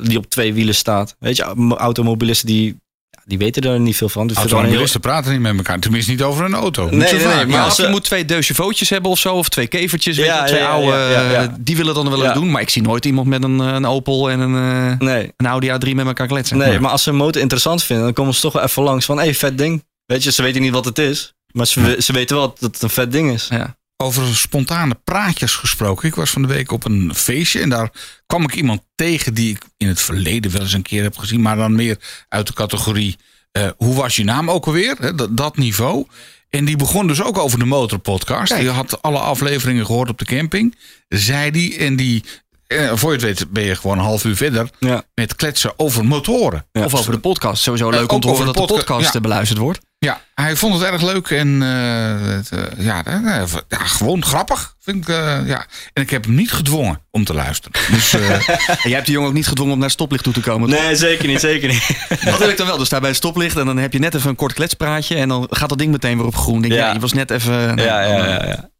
[0.00, 1.16] die op twee wielen staat.
[1.18, 2.76] Weet je, mo- automobilisten die, ja,
[3.24, 4.26] die weten er niet veel van.
[4.26, 5.78] Dus Automobilisten praten niet met elkaar.
[5.78, 6.82] Tenminste niet over een auto.
[6.84, 9.18] Niet Nee, zo nee, nee, Maar Ja, als ze- je moet twee deux hebben of
[9.18, 11.42] zo, of twee kevertjes, weet Ja, je, twee ja, oude, ja, ja, ja.
[11.42, 12.32] eh, die willen dan wel eens Ja.
[12.32, 12.50] doen.
[12.50, 15.46] Maar ik zie nooit iemand met een, eh, een Opel en een, eh, Nee, een
[15.46, 16.56] Audi A3 met elkaar kletsen.
[16.58, 19.04] nee maar als ze een motor interessant vinden, dan komen ze toch wel even langs
[19.04, 19.84] van, hé, hey, vet ding.
[20.06, 21.32] Weet je, ze weten niet wat het is.
[21.52, 23.46] Maar ze, ze weten wel dat het een vet ding is.
[23.50, 23.76] Ja.
[24.02, 26.08] Over spontane praatjes gesproken.
[26.08, 27.90] Ik was van de week op een feestje en daar
[28.26, 31.40] kwam ik iemand tegen die ik in het verleden wel eens een keer heb gezien,
[31.42, 31.96] maar dan meer
[32.28, 33.16] uit de categorie
[33.52, 34.96] eh, hoe was je naam ook alweer?
[34.98, 36.06] Hè, dat, dat niveau.
[36.50, 38.56] En die begon dus ook over de motorpodcast.
[38.56, 40.76] Die had alle afleveringen gehoord op de camping.
[41.08, 42.24] Zei die en die,
[42.66, 45.04] eh, voor je het weet ben je gewoon een half uur verder Ja.
[45.14, 46.66] met kletsen over motoren.
[46.72, 47.62] Of over de podcast.
[47.62, 49.14] Sowieso leuk ook om te horen dat de de podca- podcast ja.
[49.14, 49.80] eh, beluisterd wordt.
[50.04, 54.74] Ja, hij vond het erg leuk en eh, het, eh, ja, eh, ja, gewoon grappig.
[54.80, 55.66] Vind ik, eh, ja.
[55.92, 57.80] En ik heb hem niet gedwongen om te luisteren.
[57.90, 58.30] Dus eh,
[58.68, 60.70] En jij hebt de jongen ook niet gedwongen om naar het stoplicht toe te komen.
[60.70, 60.80] toch?
[60.80, 62.06] Nee, zeker niet, zeker niet.
[62.24, 62.78] Dat wil ik dan wel.
[62.78, 65.14] Dus daar bij het stoplicht en dan heb je net even een kort kletspraatje.
[65.16, 66.60] En dan gaat dat ding meteen weer op groen.
[66.60, 66.86] Denk, je, Ja.
[66.86, 66.92] ja.
[66.92, 67.76] je was net even...
[67.76, 68.46] Ja, ja, ja.
[68.46, 68.70] ja.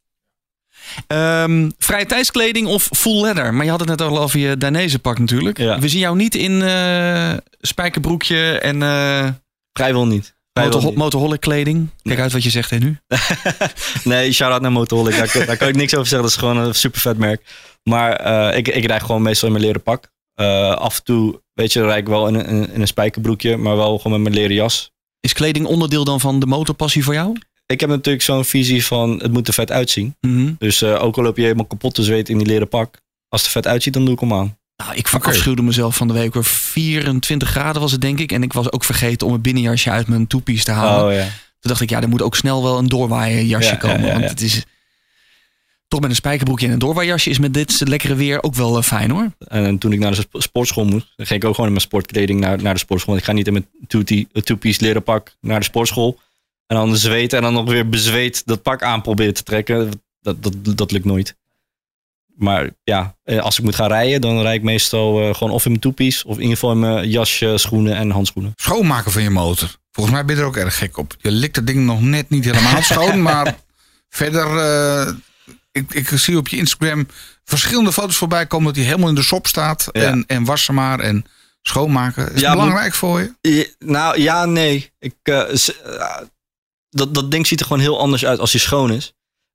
[1.06, 3.54] Ehm, vrije tijdskleding of full leather?
[3.54, 5.58] Maar je had het net al over je Dainese pak natuurlijk.
[5.58, 5.78] Ja.
[5.78, 9.28] We zien jou niet in eh, spijkerbroekje en eh
[9.72, 10.34] Vrijwel niet.
[10.60, 10.94] Niet.
[10.94, 11.88] motorholic kleding.
[12.02, 12.98] Kijk uit wat je zegt hè, nu.
[14.04, 15.16] Nee, shout-out naar Motorholic.
[15.16, 16.28] Daar, kan- daar kan ik niks over zeggen.
[16.28, 17.42] Dat is gewoon een super vet merk.
[17.82, 20.10] Maar eh, ik, ik rijd gewoon meestal in mijn leren pak.
[20.34, 23.56] Eh, af en toe, weet je, rijd ik wel in een, in een spijkerbroekje.
[23.56, 24.90] Maar wel gewoon met mijn leren jas.
[25.20, 27.36] Is kleding onderdeel dan van de motorpassie voor jou?
[27.66, 30.16] Ik heb natuurlijk zo'n visie van het moet er vet uitzien.
[30.20, 30.52] Mhm.
[30.58, 33.00] Dus eh, ook al loop je helemaal kapot te zweten in die leren pak.
[33.28, 34.58] Als het er vet uitziet, dan doe ik hem aan.
[34.76, 36.34] Nou, ik verafschuwde mezelf van de week.
[36.34, 38.32] Weer 24 graden was het denk ik.
[38.32, 41.04] En ik was ook vergeten om een binnenjasje uit mijn toepies te halen.
[41.06, 41.22] Oh ja.
[41.22, 44.06] Toen dacht ik, ja, er moet ook snel wel een doorwaaierjasje Ja, ja, komen.
[44.06, 44.64] ja, Want het is
[45.88, 48.82] toch met een spijkerbroekje en een doorwaaierjasje is met dit lekkere weer ook wel eh,
[48.82, 49.32] fijn hoor.
[49.38, 51.86] En toen ik naar de sp- sportschool moest, dan ging ik ook gewoon in mijn
[51.86, 53.16] sportkleding naar, naar de sportschool.
[53.16, 54.02] Ik ga niet in mijn two-
[54.42, 56.20] two-piece leren pak naar de sportschool.
[56.66, 59.90] En dan zweten en dan nog weer bezweet dat pak aan proberen te trekken.
[60.20, 61.36] Dat, dat, dat lukt nooit.
[62.36, 65.64] Maar ja, eh, als ik moet gaan rijden, dan rijd ik meestal eh, gewoon of
[65.64, 66.26] in mijn two-piece.
[66.26, 68.52] Of in ieder geval in mijn jasje, schoenen en handschoenen.
[68.56, 69.76] Schoonmaken van je motor.
[69.92, 71.14] Volgens mij ben je er ook erg gek op.
[71.20, 73.56] Je likt dat ding nog net niet helemaal schoon, maar
[74.08, 74.56] verder.
[74.58, 75.14] eh,
[75.72, 77.06] ik, ik zie op je Instagram
[77.44, 79.88] verschillende foto's voorbij komen dat hij helemaal in de sop staat.
[79.92, 80.00] Ja.
[80.02, 81.24] En, en wassen maar en
[81.62, 82.24] schoonmaken.
[82.26, 83.34] Is het Ja, belangrijk voor je?
[83.40, 84.90] Ja, nou ja, nee.
[84.98, 85.14] Ik,
[86.90, 89.12] dat, dat ding ziet er gewoon heel anders uit als hij schoon is.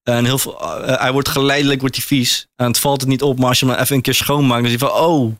[0.07, 2.47] En heel veel, eh, hij wordt geleidelijk wordt hij vies.
[2.55, 4.69] En het valt het niet op, maar als je hem even een keer schoonmaakt, dan
[4.71, 5.35] zie je van, oh,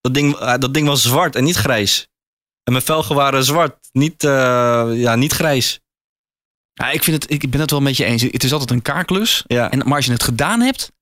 [0.00, 2.08] dat ding, eh, dat ding was zwart en niet grijs.
[2.64, 5.80] En mijn velgen waren zwart, niet, eh, ja, niet grijs.
[6.72, 8.22] Ja, ik, vind het, ik ben het wel met je eens.
[8.22, 9.42] Het is altijd een kaarklus.
[9.46, 10.92] Ja, En, maar als je het gedaan hebt,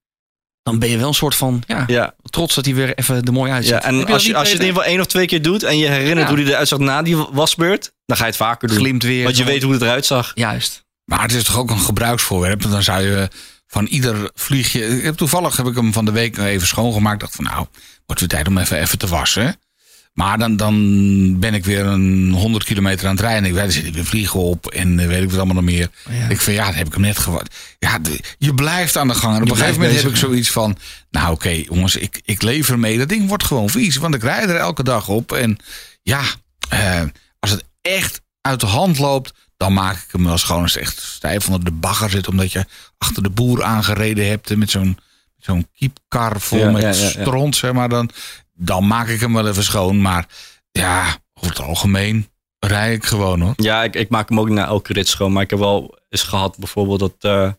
[0.62, 3.32] dan ben je wel een soort van ja, ja, trots dat hij weer even er
[3.32, 3.72] mooi uitziet.
[3.72, 3.82] ja.
[3.82, 5.78] En als je, als je het in ieder geval één of twee keer doet en
[5.78, 6.34] je herinnert Ja.
[6.34, 8.76] hoe hij eruit zag na die wasbeurt, dan ga je het vaker doen.
[8.76, 9.24] glimt weer.
[9.24, 10.32] Want je weet hoe het eruit zag.
[10.34, 10.83] Juist.
[11.04, 12.62] Maar het is toch ook een gebruiksvoorwerp.
[12.62, 13.28] Dan zou je
[13.66, 15.02] van ieder vliegje.
[15.02, 17.20] Ik toevallig heb ik hem van de week nog even schoongemaakt.
[17.20, 17.66] Dacht van nou,
[18.06, 19.56] wordt weer tijd om even, even te wassen.
[20.12, 23.44] Maar dan, dan ben ik weer een 100 kilometer aan het rijden.
[23.44, 25.90] Ik weet, er zitten weer vliegen op en eh, weet ik wat allemaal nog meer.
[26.10, 26.28] Ja.
[26.28, 27.48] Ik van ja, dan heb ik hem net gewassen.
[27.78, 29.34] Ja, de- je blijft aan de gang.
[29.34, 30.76] En op Je een gegeven moment heb ik zoiets van.
[31.10, 32.98] Nou oké, jongens, ik, ik lever mee.
[32.98, 33.96] Dat ding wordt gewoon vies.
[33.96, 35.32] Want ik rijd er elke dag op.
[35.32, 35.56] En
[36.02, 36.22] ja,
[36.68, 37.02] eh,
[37.40, 40.82] als het echt uit de hand loopt, dan maak ik hem wel schoon als het
[40.82, 42.28] echt stijf onder de bagger zit.
[42.28, 42.64] Omdat je
[42.98, 44.98] achter de boer aangereden hebt en met zo'n
[45.38, 47.08] zo'n kiepkar vol Ja, met ja, ja, ja.
[47.08, 47.88] stront, zeg maar.
[47.88, 48.10] Dan,
[48.52, 50.00] dan maak ik hem wel even schoon.
[50.02, 50.26] Maar
[50.70, 53.52] ja, over het algemeen rij ik gewoon hoor.
[53.56, 55.32] Ja, ik, ik maak hem ook na elke rit schoon.
[55.32, 57.52] Maar ik heb wel eens gehad bijvoorbeeld dat, eh,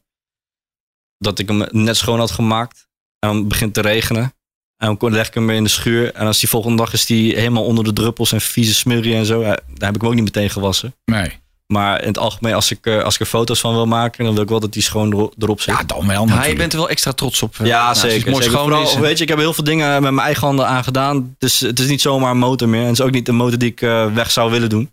[1.17, 2.88] dat ik hem net schoon had gemaakt.
[3.19, 4.34] En dan begint te regenen.
[4.77, 6.13] En dan leg ik hem weer in de schuur.
[6.13, 9.25] En als die volgende dag is die helemaal onder de druppels en vieze smurrie en
[9.25, 9.41] zo.
[9.41, 10.95] Daar heb ik hem ook niet meteen gewassen.
[11.05, 11.43] Nee.
[11.73, 14.34] Maar in het algemeen, als ik, eh, als ik er foto's van wil maken, dan
[14.34, 15.75] wil ik wel dat die schoon ero- erop zit.
[15.78, 16.58] Ja, dan wel Ja, je natuurlijk.
[16.58, 17.56] bent er wel extra trots op.
[17.60, 18.32] eh, Ja, nou, het zeker.
[18.32, 18.58] mooi zeker.
[18.60, 21.36] schoon Vooral, weet je, ik heb heel veel dingen met mijn eigen handen aan gedaan.
[21.38, 22.82] Dus het is niet zomaar een motor meer.
[22.82, 24.91] En het is ook niet de motor die ik eh, weg zou willen doen.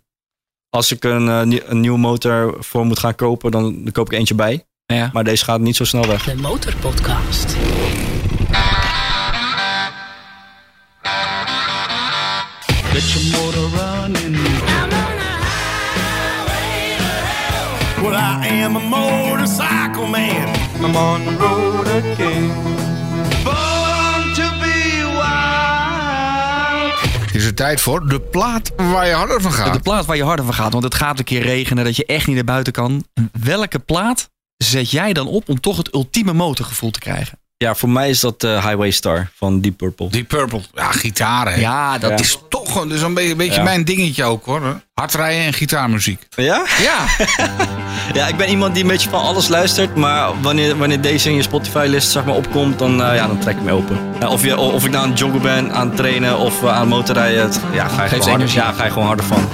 [0.69, 4.17] Als ik een, eh, een nieuwe motor voor moet gaan kopen, dan, dan koop ik
[4.19, 4.65] eentje bij.
[4.85, 5.09] Ja.
[5.13, 6.23] Maar deze gaat niet zo snel weg.
[6.23, 7.55] De Motorpodcast.
[18.73, 20.47] I am a motorcycle man.
[20.83, 22.47] I'm on the road again.
[23.43, 26.99] Born to be wild.
[27.25, 29.81] Het is de tijd voor de plaat waar je harder van De gaat.
[29.81, 32.27] plaat waar je harder van gaat, want het gaat een keer regenen dat je echt
[32.27, 33.05] niet naar buiten kan.
[33.41, 37.37] Welke plaat zet jij dan op om toch het ultieme motorgevoel te krijgen?
[37.57, 40.09] Ja, voor mij is dat eh, Highway Star van Deep Purple.
[40.09, 40.61] Deep Purple.
[40.73, 41.53] Ja, gitaren.
[41.53, 41.59] hè.
[41.59, 42.17] Ja, dat Ja.
[42.17, 42.39] is...
[42.67, 43.63] een, dus een beetje, een beetje Ja.
[43.63, 44.81] mijn dingetje ook hoor.
[44.93, 46.21] Hard rijden en gitaarmuziek.
[46.29, 46.65] Ja?
[46.81, 47.25] Ja,
[48.13, 49.95] Ja, ik ben iemand die een beetje van alles luistert.
[49.95, 53.55] Maar wanneer, wanneer deze in je Spotify-list zeg maar, opkomt, dan, eh, ja, dan trek
[53.55, 53.99] ik me open.
[54.19, 56.69] Ja, of, je, of ik nou aan het joggen ben, aan het trainen of eh,
[56.73, 57.51] aan het motorrijden.
[57.73, 58.59] Ja, ga je, Geeft gewoon harder, energie.
[58.61, 59.49] ja, ga je gewoon harder van.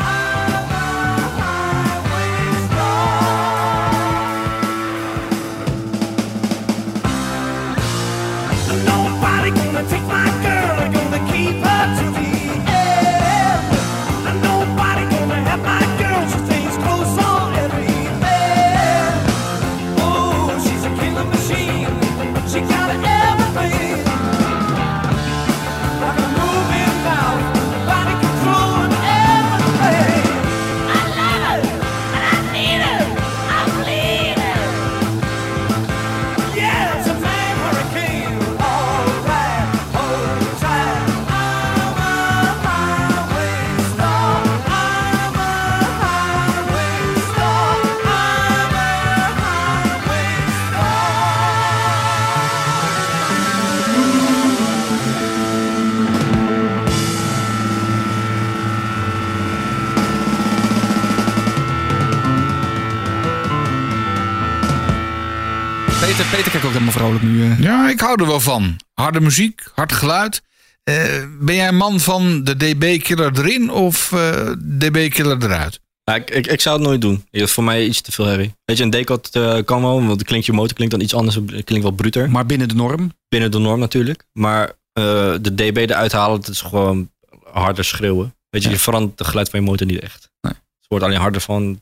[66.79, 67.51] Helemaal vrolijk nu.
[67.51, 67.59] eh.
[67.59, 68.75] Ja, ik hou er wel van.
[68.93, 70.41] Harde muziek, hard geluid.
[70.83, 75.79] Eh, ben jij een man van de DB-killer erin of eh, DB-killer eruit?
[76.03, 77.25] Ja, ik, ik, ik zou het nooit doen.
[77.31, 78.53] Het is voor mij iets te veel herrie.
[78.65, 81.35] Weet je, een decot eh, kan wel, want klinkt je motor klinkt dan iets anders.
[81.47, 82.29] Klinkt wel bruter.
[82.29, 83.11] Maar binnen de norm.
[83.29, 84.23] Binnen de norm natuurlijk.
[84.33, 85.03] Maar eh,
[85.41, 87.11] de dB eruit halen, dat is gewoon
[87.51, 88.35] harder schreeuwen.
[88.49, 88.73] Weet je, Ja.
[88.75, 90.31] je verandert het geluid van je motor niet echt.
[90.41, 90.53] Nee.
[90.53, 91.81] Het wordt alleen harder van,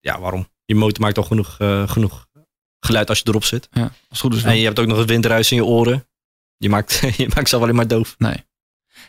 [0.00, 0.48] ja waarom?
[0.64, 2.26] Je motor maakt al genoeg, eh, genoeg
[2.80, 3.68] geluid als je erop zit.
[3.72, 4.42] Ja, als goed is.
[4.42, 6.08] En je hebt ook nog het windruis in je oren.
[6.56, 8.14] Je maakt, je maakt zelf alleen maar doof.
[8.18, 8.46] Nee.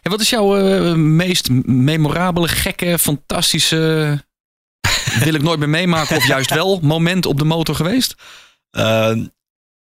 [0.02, 3.78] En wat is jouw eh, meest memorabele, gekke, fantastische...
[5.24, 8.16] wil ik nooit meer meemaken of juist wel moment op de motor geweest?
[8.70, 9.18] Eh,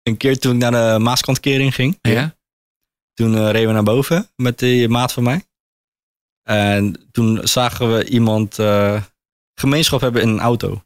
[0.02, 1.98] een keer toen ik naar de Maaskанtkering ging.
[2.02, 2.36] Ja.
[3.14, 5.44] Toen eh, reden we naar boven met die maat van mij.
[6.42, 9.02] En toen zagen we iemand eh,
[9.54, 10.84] gemeenschap hebben in een auto.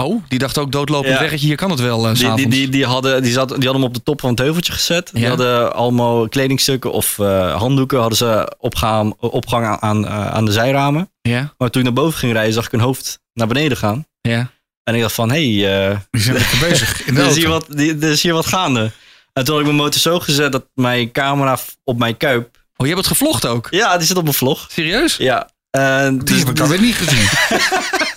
[0.00, 1.20] Oh, die dacht ook doodlopend Ja.
[1.20, 3.74] weggetje, hier kan het wel eh, Die, die, die, die, hadden, die, zat, die hadden
[3.74, 5.10] hem op de top van het heuveltje gezet.
[5.14, 10.52] Die hadden allemaal kledingstukken of eh, handdoeken hadden ze opgaan, opgehangen aan, eh, aan de
[10.52, 11.10] zijramen.
[11.22, 14.06] Ja, Maar toen ik naar boven ging rijden, zag ik hun hoofd naar beneden gaan.
[14.20, 14.50] ja.
[14.84, 17.36] En ik dacht van, hé, hey, eh, Die zijn lekker bezig in de er, is
[17.36, 18.90] hier wat, die- er is hier wat gaande.
[19.32, 22.56] En toen had ik mijn motor zo gezet dat mijn camera op mijn kuip...
[22.76, 23.66] Oh, je hebt het gevlogd ook?
[23.70, 24.66] Ja, die zit op mijn vlog.
[24.70, 25.16] Serieus?
[25.16, 25.48] Ja.
[25.70, 27.28] En Die dus, heb ik alweer niet gezien.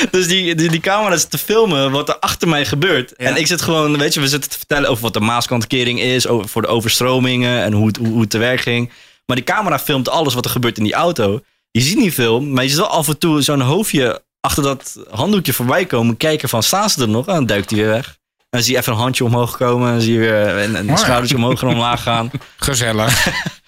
[0.10, 3.12] dus die, die, die camera zit te filmen wat er achter mij gebeurt.
[3.16, 3.26] Ja.
[3.26, 6.26] En ik zit gewoon, weet je, we zitten te vertellen over wat de Maaskantkering is,
[6.26, 8.90] over, voor de overstromingen en hoe het, hoe, hoe het te werk ging.
[9.26, 11.40] Maar die camera filmt alles wat er gebeurt in die auto.
[11.70, 14.98] Je ziet niet veel, maar je ziet wel af en toe zo'n hoofdje achter dat
[15.10, 16.16] handdoekje voorbij komen.
[16.16, 17.26] Kijken van, staan ze er nog?
[17.26, 18.06] En dan duikt hij weer weg.
[18.38, 19.86] En dan zie je even een handje omhoog komen.
[19.86, 22.30] En dan zie je weer een, een schoudertje omhoog en omlaag gaan.
[22.56, 23.26] Gezellig.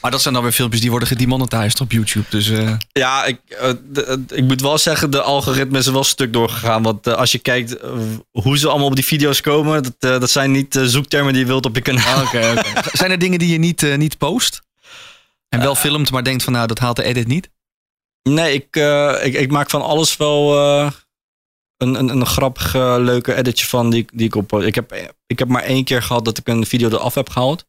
[0.00, 2.26] Maar dat zijn dan weer filmpjes die worden gedemonetized op YouTube.
[2.30, 6.04] Dus eh, Ja, ik, eh, de- de- ik moet wel zeggen, de algoritme is wel
[6.04, 6.82] stuk doorgegaan.
[6.82, 7.90] Want eh, als je kijkt eh,
[8.30, 11.42] hoe ze allemaal op die video's komen, dat, eh, dat zijn niet eh, zoektermen die
[11.42, 12.26] je wilt op je kanaal.
[12.92, 14.62] zijn er dingen die je niet, eh, niet post?
[15.48, 17.50] En wel filmt, maar denkt van nou, dat haalt de edit niet?
[18.22, 20.90] Nee, ik, eh, ik, ik maak van alles wel eh,
[21.76, 24.52] een, een, een grappig, eh, leuke editje van die, die ik op.
[24.62, 27.64] Ik heb, ik heb maar één keer gehad dat ik een video eraf heb gehaald.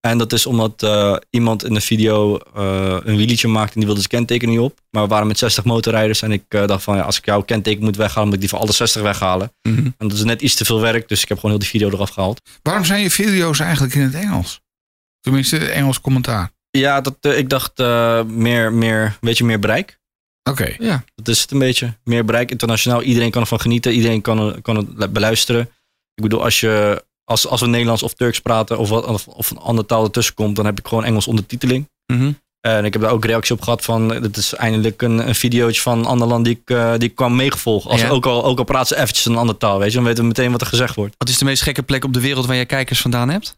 [0.00, 3.86] En dat is omdat eh, iemand in de video eh, een wielietje maakte en die
[3.86, 4.80] wilde zijn kenteken niet op.
[4.90, 7.42] Maar we waren met 60 motorrijders en ik eh, dacht van ja, als ik jouw
[7.42, 9.52] kenteken moet weghalen, moet ik die van alle 60 weghalen.
[9.62, 11.90] En dat is net iets te veel werk, dus ik heb gewoon heel die video
[11.90, 12.40] eraf gehaald.
[12.62, 14.60] Waarom zijn je video's eigenlijk in het Engels?
[15.20, 16.54] Tenminste, Engels commentaar.
[16.70, 19.98] Ja, dat, eh, ik dacht eh, meer, meer, een beetje meer bereik.
[20.42, 20.74] Oké.
[20.78, 21.04] Ja.
[21.14, 21.94] Dat is het een beetje.
[22.04, 23.02] Meer bereik internationaal.
[23.02, 23.92] Iedereen kan ervan genieten.
[23.92, 25.60] Iedereen kan, kan het beluisteren.
[26.14, 29.50] Ik bedoel, als, je, als, als we Nederlands of Turks praten of, wat, of, of
[29.50, 31.88] een andere taal ertussen komt, dan heb ik gewoon Engels ondertiteling.
[32.12, 32.32] Mhm.
[32.60, 35.80] En ik heb daar ook reactie op gehad van, dit is eindelijk een, een videootje
[35.80, 37.90] van een ander land die ik, eh, die ik kwam meegevolgen.
[37.90, 38.08] Als Ja.
[38.08, 40.28] ook, al, ook al praten ze eventjes een andere taal, weet je, dan weten we
[40.28, 41.14] meteen wat er gezegd wordt.
[41.18, 43.56] Wat is de meest gekke plek op de wereld waar je kijkers vandaan hebt?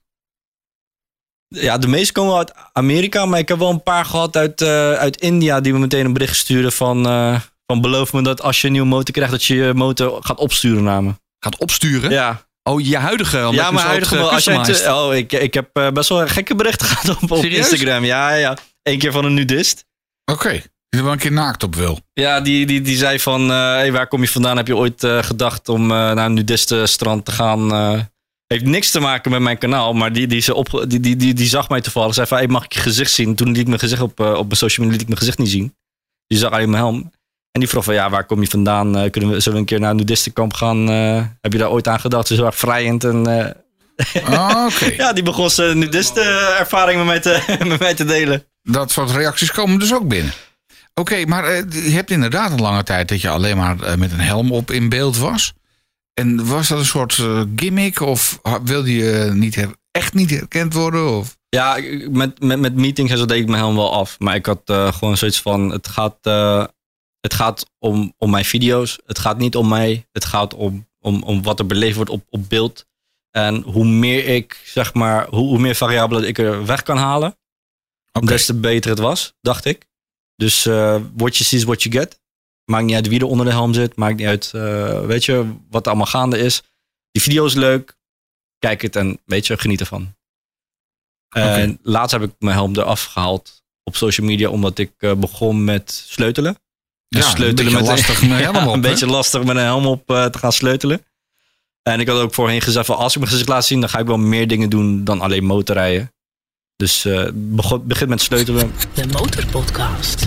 [1.48, 4.92] Ja, de meeste komen uit Amerika, maar ik heb wel een paar gehad uit, eh,
[4.92, 8.60] uit India die me meteen een bericht sturen van, eh, van beloof me dat als
[8.60, 11.12] je een nieuwe motor krijgt, dat je je motor gaat opsturen naar me.
[11.38, 12.10] Gaat opsturen?
[12.10, 13.38] Ja, Oh, je huidige?
[13.38, 14.30] omdat ja je maar zo huidige wel.
[14.32, 14.86] Als jij gecustomized.
[14.94, 17.44] te- oh, ik, ik heb eh, best wel gekke berichten gehad op, op?
[17.44, 18.04] Instagram.
[18.04, 18.56] Ja, ja, ja.
[18.82, 19.84] Eén keer van een nudist.
[20.32, 20.50] Oké.
[20.50, 21.98] Die er wel een keer naakt op wil.
[22.12, 24.56] Ja, die, die, die zei van, eh, hey, waar kom je vandaan?
[24.56, 27.72] Heb je ooit eh, gedacht om eh, naar een nudistenstrand te gaan?
[27.72, 28.00] Eh,
[28.46, 31.34] heeft niks te maken met mijn kanaal, maar die, die, ze op, die, die, die,
[31.34, 32.14] die zag mij toevallig.
[32.14, 33.34] Zei van, hey, mag ik je gezicht zien?
[33.34, 35.38] Toen liet ik mijn gezicht op, eh, op mijn social media liet ik mijn gezicht
[35.38, 35.74] niet zien.
[36.26, 37.10] Die zag alleen mijn helm.
[37.58, 38.96] En die vroeg van, ja, waar kom je vandaan?
[38.96, 40.90] Eh, kunnen we, zullen we een keer naar een nudistenkamp gaan?
[40.90, 42.26] Eh, heb je daar ooit aan gedacht?
[42.26, 43.26] Ze erg vrijend en...
[43.26, 43.52] eh,
[44.24, 44.84] Ah, Oké.
[45.02, 48.44] ja, die begon zijn nudistenervaring met mij te, met mij te delen.
[48.62, 50.32] Dat soort reacties komen dus ook binnen.
[50.94, 54.52] Oké, maar je hebt inderdaad een lange tijd dat je alleen maar met een helm
[54.52, 55.52] op in beeld was.
[56.14, 57.22] En was dat een soort
[57.56, 61.16] gimmick of wilde je niet echt niet herkend worden?
[61.16, 61.36] Of?
[61.48, 61.78] Ja,
[62.10, 64.18] met, met, met meetings en zo deed ik mijn helm wel af.
[64.18, 66.16] Maar ik had eh, gewoon zoiets van, het gaat,
[67.28, 68.98] het gaat om, om mijn video's.
[69.06, 70.06] Het gaat niet om mij.
[70.12, 72.86] Het gaat om, om, om wat er beleefd wordt op, op beeld.
[73.30, 77.38] En hoe meer ik, zeg maar, hoe, hoe meer variabelen ik er weg kan halen,
[78.24, 79.86] des te beter het was, dacht ik.
[80.36, 82.20] Dus eh what you see is what you get.
[82.64, 83.96] Maakt niet uit wie er onder de helm zit.
[83.96, 86.62] Maakt niet uit, eh, weet je, wat er allemaal gaande is.
[87.10, 87.96] Die video is leuk.
[88.58, 90.16] Kijk het en weet je, geniet ervan.
[91.28, 95.64] En laatst heb ik mijn helm eraf gehaald op social media, omdat ik eh, begon
[95.64, 96.56] met sleutelen.
[97.08, 99.62] Dus Ja, een beetje met lastig met een helm op, een beetje lastig met een
[99.62, 101.04] helm op eh, te gaan sleutelen.
[101.82, 103.98] En ik had ook voorheen gezegd van als ik mijn gezicht laat zien, dan ga
[103.98, 106.12] ik wel meer dingen doen dan alleen motorrijden.
[106.76, 108.72] Dus eh begon, begin met sleutelen.
[108.94, 110.24] De Motorpodcast.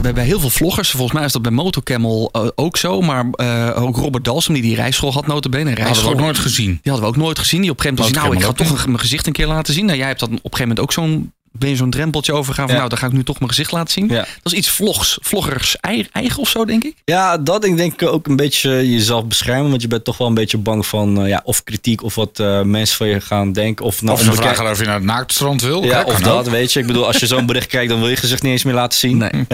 [0.00, 0.90] bij, bij heel veel vloggers.
[0.90, 3.00] Volgens mij is dat bij Motocamel eh, ook zo.
[3.00, 5.70] Maar eh, ook Robert Dalsum, die die rijschool had notabene.
[5.70, 6.66] Een Hadden we ook nooit gezien.
[6.82, 7.60] Die hadden we ook nooit gezien.
[7.60, 9.46] Die op een gegeven moment zei, nou, ik ga toch een- mijn gezicht een keer
[9.46, 9.84] laten zien.
[9.86, 12.64] Nou, jij hebt dan op een gegeven moment ook zo'n ben je zo'n drempeltje overgaan
[12.64, 12.76] van Ja.
[12.76, 14.08] nou, dan ga ik nu toch mijn gezicht laten zien.
[14.08, 14.26] Ja.
[14.42, 16.94] Dat is iets vlogs, vloggers ei- eigen of zo, denk ik.
[17.04, 19.70] Ja, dat ik denk ik ook een beetje jezelf beschermen.
[19.70, 22.38] Want je bent toch wel een beetje bang van eh, ja, of kritiek of wat
[22.40, 23.84] eh, mensen van je gaan denken.
[23.84, 25.84] Of, nou, Of ze onbekend- vragen of je naar het naaktstrand wil.
[25.84, 26.22] Ja, of ook.
[26.24, 26.80] dat, weet je.
[26.80, 28.98] Ik bedoel, als je zo'n bericht kijkt, dan wil je gezicht niet eens meer laten
[28.98, 29.16] zien.
[29.16, 29.30] Nee.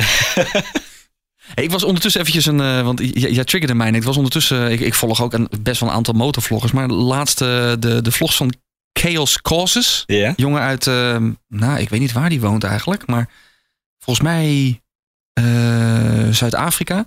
[1.55, 3.91] Hey, ik was ondertussen eventjes een, eh, want jij triggerde mij.
[3.91, 4.01] net.
[4.01, 7.41] Ik was ondertussen, ik, ik volg ook een, best wel een aantal motorvloggers, maar laatst
[7.41, 8.53] eh, de, de vlogs van
[8.93, 10.05] Chaos Causes.
[10.37, 11.17] Jongen uit, eh,
[11.49, 13.29] nou, ik weet niet waar die woont eigenlijk, maar
[13.99, 14.81] volgens mij
[15.33, 17.07] eh, Zuid-Afrika.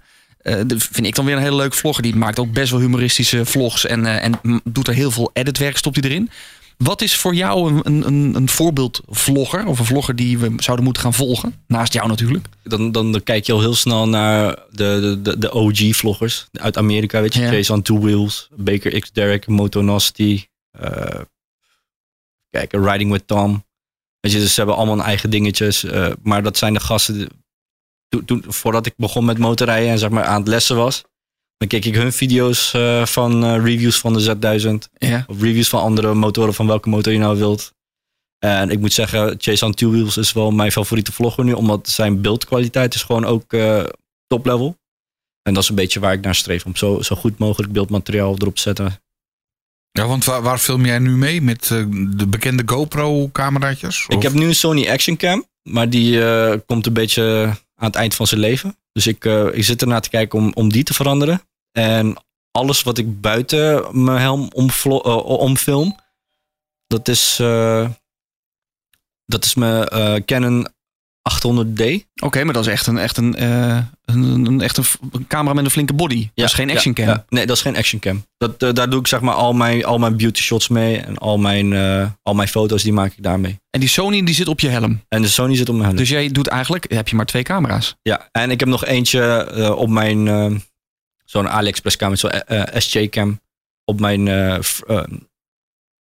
[0.67, 2.03] Dat vind ik dan weer een hele leuke vlogger.
[2.03, 5.77] Die maakt ook best wel humoristische vlogs en, eh, en doet er heel veel editwerk,
[5.77, 6.29] stopt hij erin.
[6.77, 10.86] Wat is voor jou een, een, een, een voorbeeldvlogger of een vlogger die we zouden
[10.86, 11.55] moeten gaan volgen?
[11.67, 12.45] Naast jou natuurlijk.
[12.63, 17.21] Dan, dan, dan kijk je al heel snel naar de, de, de, OG-vloggers uit Amerika.
[17.21, 17.49] Weet je, Ja.
[17.49, 20.47] Chase on Two Wheels, Baker X Derek, Motonasti.
[20.71, 21.21] eh
[22.56, 23.66] kijk, Riding with Tom.
[24.20, 25.84] Weet je, dus ze hebben allemaal hun eigen dingetjes.
[25.84, 27.30] eh, maar dat zijn de gasten.
[28.08, 31.03] Toen, toen, voordat ik begon met motorrijden en zeg maar aan het lessen was,
[31.58, 34.89] dan keek ik hun video's eh, van eh, reviews van de Z1000.
[34.97, 35.24] Ja.
[35.28, 37.74] Of reviews van andere motoren, van welke motor je nou wilt.
[38.39, 41.53] En ik moet zeggen, Chase on Two Wheels is wel mijn favoriete vlogger nu.
[41.53, 43.56] Omdat zijn beeldkwaliteit is gewoon ook
[44.28, 44.78] top level.
[45.41, 46.66] En dat is een beetje waar ik naar streef.
[46.66, 48.99] Om zo, zo goed mogelijk beeldmateriaal erop te zetten.
[49.98, 51.41] Ja, want waar, waar film jij nu mee?
[51.41, 54.06] Met eh, de bekende GoPro-cameraatjes?
[54.08, 55.46] Ik heb nu een Sony Action Cam.
[55.64, 58.78] Maar die eh, komt een beetje aan het eind van zijn leven.
[58.91, 61.41] Dus ik, eh, ik zit ernaar te kijken om, om die te veranderen.
[61.72, 62.16] En
[62.52, 64.50] alles wat ik buiten mijn helm
[65.24, 66.00] omfilm.
[66.88, 67.36] Dat is,
[69.26, 70.68] dat is mijn Canon
[71.34, 71.84] 800D.
[72.23, 75.65] Oké, maar dat is echt een, echt een, eh, een, een, echt een, camera met
[75.65, 76.30] een flinke body.
[76.34, 77.05] dat is geen action cam.
[77.05, 77.26] Ja, ja.
[77.30, 78.26] Nee, dat is geen action cam.
[78.38, 80.97] Dat, eh, daar doe ik zeg maar al mijn, al mijn beauty shots mee.
[80.97, 83.59] En al mijn, eh, al mijn foto's die maak ik daarmee.
[83.69, 85.03] En die Sony die zit op je helm.
[85.07, 85.97] En de Sony zit op mijn helm.
[85.97, 87.95] Dus jij doet eigenlijk, heb je maar twee camera's.
[88.01, 90.63] Ja, en ik heb nog eentje op mijn,
[91.23, 92.32] zo'n AliExpress cam, zo'n
[92.73, 93.41] SJ cam.
[93.86, 94.30] Op mijn,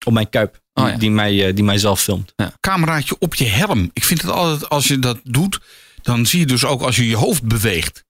[0.05, 0.61] op mijn kuip.
[0.73, 0.99] Oh, die, ja.
[0.99, 2.33] die, mij, eh, die mij zelf filmt.
[2.59, 3.89] cameraatje op je helm.
[3.93, 5.59] Ik vind het altijd, als je dat doet,
[6.01, 8.03] dan zie je dus ook als je je hoofd beweegt.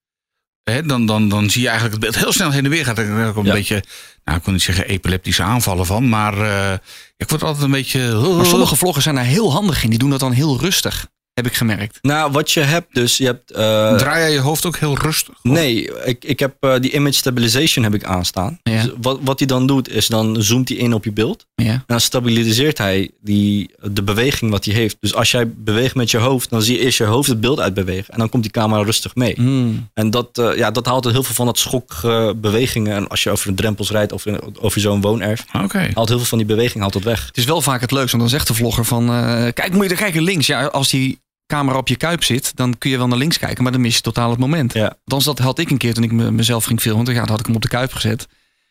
[0.63, 2.97] Hè, dan, dan, dan zie je eigenlijk het beeld heel snel heen en weer gaat.
[2.97, 3.53] Er ook een Ja.
[3.53, 3.83] beetje,
[4.23, 6.77] nou ik wil niet zeggen epileptische aanvallen van, maar eh,
[7.17, 8.13] ik word altijd een beetje...
[8.35, 9.89] Maar sommige vloggers zijn daar heel handig in.
[9.89, 11.99] Die doen dat dan heel rustig, heb ik gemerkt.
[12.01, 13.51] Nou, wat je hebt dus, je hebt...
[13.51, 15.33] eh, Draai jij je hoofd ook heel rustig?
[15.41, 18.59] Nee, ik, ik heb eh, die image stabilization heb ik aanstaan.
[18.63, 18.81] Ja.
[18.83, 21.45] Dus wat, wat hij dan doet, is dan zoomt hij in op je beeld.
[21.55, 21.71] Ja.
[21.71, 24.97] En dan stabiliseert hij die, de beweging wat hij heeft.
[24.99, 27.59] Dus als jij beweegt met je hoofd, dan zie je eerst je hoofd het beeld
[27.59, 28.13] uitbewegen.
[28.13, 29.33] En dan komt die camera rustig mee.
[29.35, 29.89] Hmm.
[29.93, 32.41] En dat, eh, ja, dat haalt heel veel van dat schokbewegingen.
[32.41, 32.95] bewegingen.
[32.95, 35.89] En als je over een drempels rijdt of in- over zo'n woonerf, Oké.
[35.93, 37.25] haalt heel veel van die beweging haalt het weg.
[37.25, 39.09] Het is wel vaak het leukste, want dan zegt de vlogger van...
[39.09, 40.47] eh, kijk, moet je er kijken links.
[40.47, 43.63] Ja, als die camera op je kuip zit, dan kun je wel naar links kijken.
[43.63, 44.73] Maar dan mis je totaal het moment.
[44.73, 44.95] Ja.
[45.03, 47.05] Althans, dat had ik een keer toen ik me- mezelf ging filmen.
[47.13, 48.27] Ja, dan had ik hem op de kuip gezet.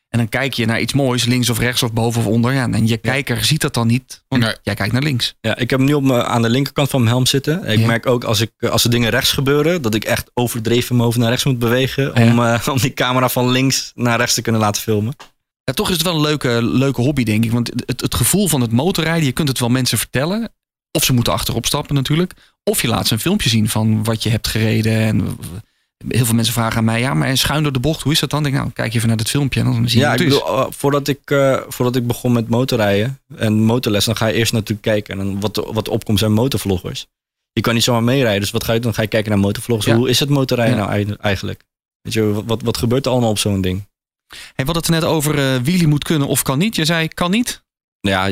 [0.09, 2.53] En dan kijk je naar iets moois, links of rechts of boven of onder.
[2.53, 4.55] Ja, en je kijker ziet dat dan niet, want Nee.
[4.63, 5.35] jij kijkt naar links.
[5.41, 7.65] Ja, ik heb hem nu op me, aan de linkerkant van mijn helm zitten.
[7.69, 7.87] Ik Ja.
[7.87, 11.19] merk ook als, ik, als er dingen rechts gebeuren, dat ik echt overdreven mijn hoofd
[11.19, 12.05] naar rechts moet bewegen.
[12.15, 12.31] Ja.
[12.31, 15.15] Om, eh, om die camera van links naar rechts te kunnen laten filmen.
[15.65, 17.53] Ja, toch is het wel een leuke, leuke hobby, denk ik.
[17.53, 20.53] Want het, het gevoel van het motorrijden, je kunt het wel mensen vertellen.
[20.93, 22.33] Of ze moeten achterop stappen natuurlijk.
[22.65, 24.93] Of je laat ze een filmpje zien van wat je hebt gereden.
[24.93, 25.39] En
[26.09, 28.31] heel veel mensen vragen aan mij, ja, maar schuin door de bocht, hoe is dat
[28.31, 28.39] dan?
[28.39, 30.47] Ik denk, nou, kijk even naar het filmpje en dan zie je Ja, ik bedoel,
[30.47, 34.53] eh, voordat, ik, eh, voordat ik begon met motorrijden en motorles, dan ga je eerst
[34.53, 35.21] natuurlijk kijken.
[35.21, 37.07] En wat, wat opkomt zijn motorvloggers.
[37.53, 38.87] Je kan niet zomaar meerijden, dus wat ga je doen?
[38.87, 39.87] Dan ga je kijken naar motorvloggers.
[39.91, 39.97] Ja.
[39.97, 40.81] Hoe is het motorrijden Ja.
[40.83, 41.63] nou eigen- eigenlijk?
[42.03, 43.89] Weet je, wat- wat, gebeurt er allemaal op zo'n ding?
[44.29, 46.77] Hey, we hadden het net over eh wheelie moet kunnen of kan niet.
[46.77, 47.63] Je zei kan niet.
[48.03, 48.27] Ja,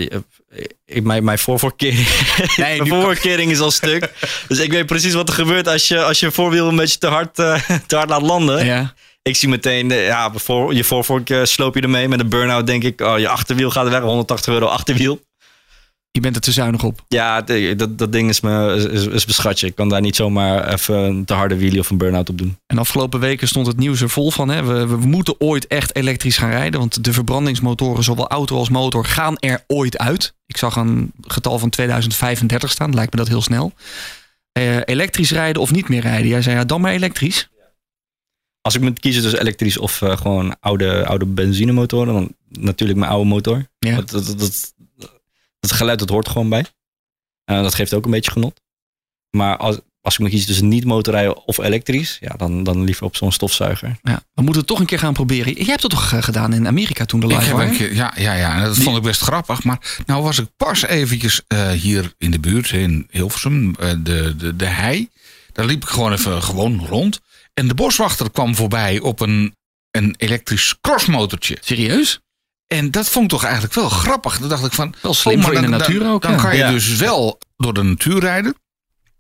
[0.87, 2.09] ik, mijn, mijn voorvoorkering,
[2.57, 4.13] Nee, mijn is al stuk.
[4.49, 7.07] dus ik weet precies wat er gebeurt als je, als je voorwiel een beetje te
[7.07, 8.65] hard, eh, te hard laat landen.
[8.65, 8.95] Ja.
[9.23, 12.09] Ik zie meteen, ja, voor, je voorvork eh, sloop je ermee.
[12.09, 14.01] Met een burn-out denk ik, oh, je achterwiel gaat er weg.
[14.01, 15.21] 180 euro achterwiel.
[16.13, 17.05] Je bent er te zuinig op.
[17.09, 19.67] Ja, dat, dat ding is me is, is, beschatje.
[19.67, 22.57] Ik kan daar niet zomaar even een te harde wheelie of een burn-out op doen.
[22.67, 24.49] En afgelopen weken stond het nieuws er vol van.
[24.49, 24.65] Hè.
[24.65, 26.81] We, we moeten ooit echt elektrisch gaan rijden.
[26.81, 30.35] Want de verbrandingsmotoren, zowel auto als motor, gaan er ooit uit.
[30.47, 32.95] Ik zag een getal van 2035 staan.
[32.95, 33.73] Lijkt me dat heel snel.
[34.53, 36.29] Eh, elektrisch rijden of niet meer rijden?
[36.29, 37.49] Jij zei ja, dan maar elektrisch.
[38.61, 43.11] Als ik moet kiezen tussen elektrisch of eh, gewoon oude, oude benzinemotoren, dan natuurlijk mijn
[43.11, 43.67] oude motor.
[43.79, 43.97] Ja.
[43.97, 44.75] Dat, dat, dat,
[45.61, 46.65] dat geluid dat hoort gewoon bij.
[47.45, 48.61] Eh, dat geeft ook een beetje genot.
[49.31, 53.05] Maar als, als ik moet kiezen tussen niet motorrijden of elektrisch, ja, dan, dan liever
[53.05, 53.99] op zo'n stofzuiger.
[54.03, 55.53] Ja, we moeten het toch een keer gaan proberen.
[55.53, 57.65] Jij hebt het toch eh, gedaan in Amerika toen de Ik live heb was?
[57.65, 59.65] een keer, ja, ja, ja, dat vond ik best grappig.
[59.65, 64.37] Maar nou was ik pas eventjes eh, hier in de buurt, in Hilversum, eh, de,
[64.37, 65.09] de, de hei.
[65.53, 67.21] Daar liep ik gewoon even gewoon rond.
[67.55, 69.55] En de boswachter kwam voorbij op een,
[69.91, 71.57] een elektrisch crossmotortje.
[71.61, 72.21] Serieus?
[72.77, 74.39] En dat vond ik toch eigenlijk wel grappig.
[74.39, 74.95] Dan dacht ik van...
[75.03, 76.37] Wel slim maar voor in de natuur dan, ook, Dan ja.
[76.37, 76.71] kan je Ja.
[76.71, 78.55] dus wel door de natuur rijden.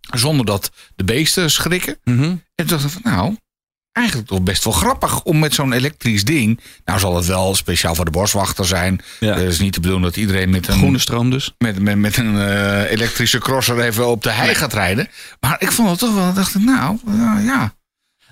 [0.01, 1.98] Zonder dat de beesten schrikken.
[2.05, 2.22] Mhm.
[2.22, 3.36] En toen dacht ik van nou,
[3.92, 6.61] eigenlijk toch best wel grappig om met zo'n elektrisch ding.
[6.84, 9.01] Nou zal het wel speciaal voor de boswachter zijn.
[9.20, 9.34] Ja.
[9.34, 11.55] Het is niet de bedoeling dat iedereen met een, Groene stroom dus.
[11.59, 15.09] met, met, met een eh, elektrische crosser even op de hei gaat rijden.
[15.40, 17.38] Maar ik vond het toch wel, dacht ik nou, ja.
[17.38, 17.74] ja.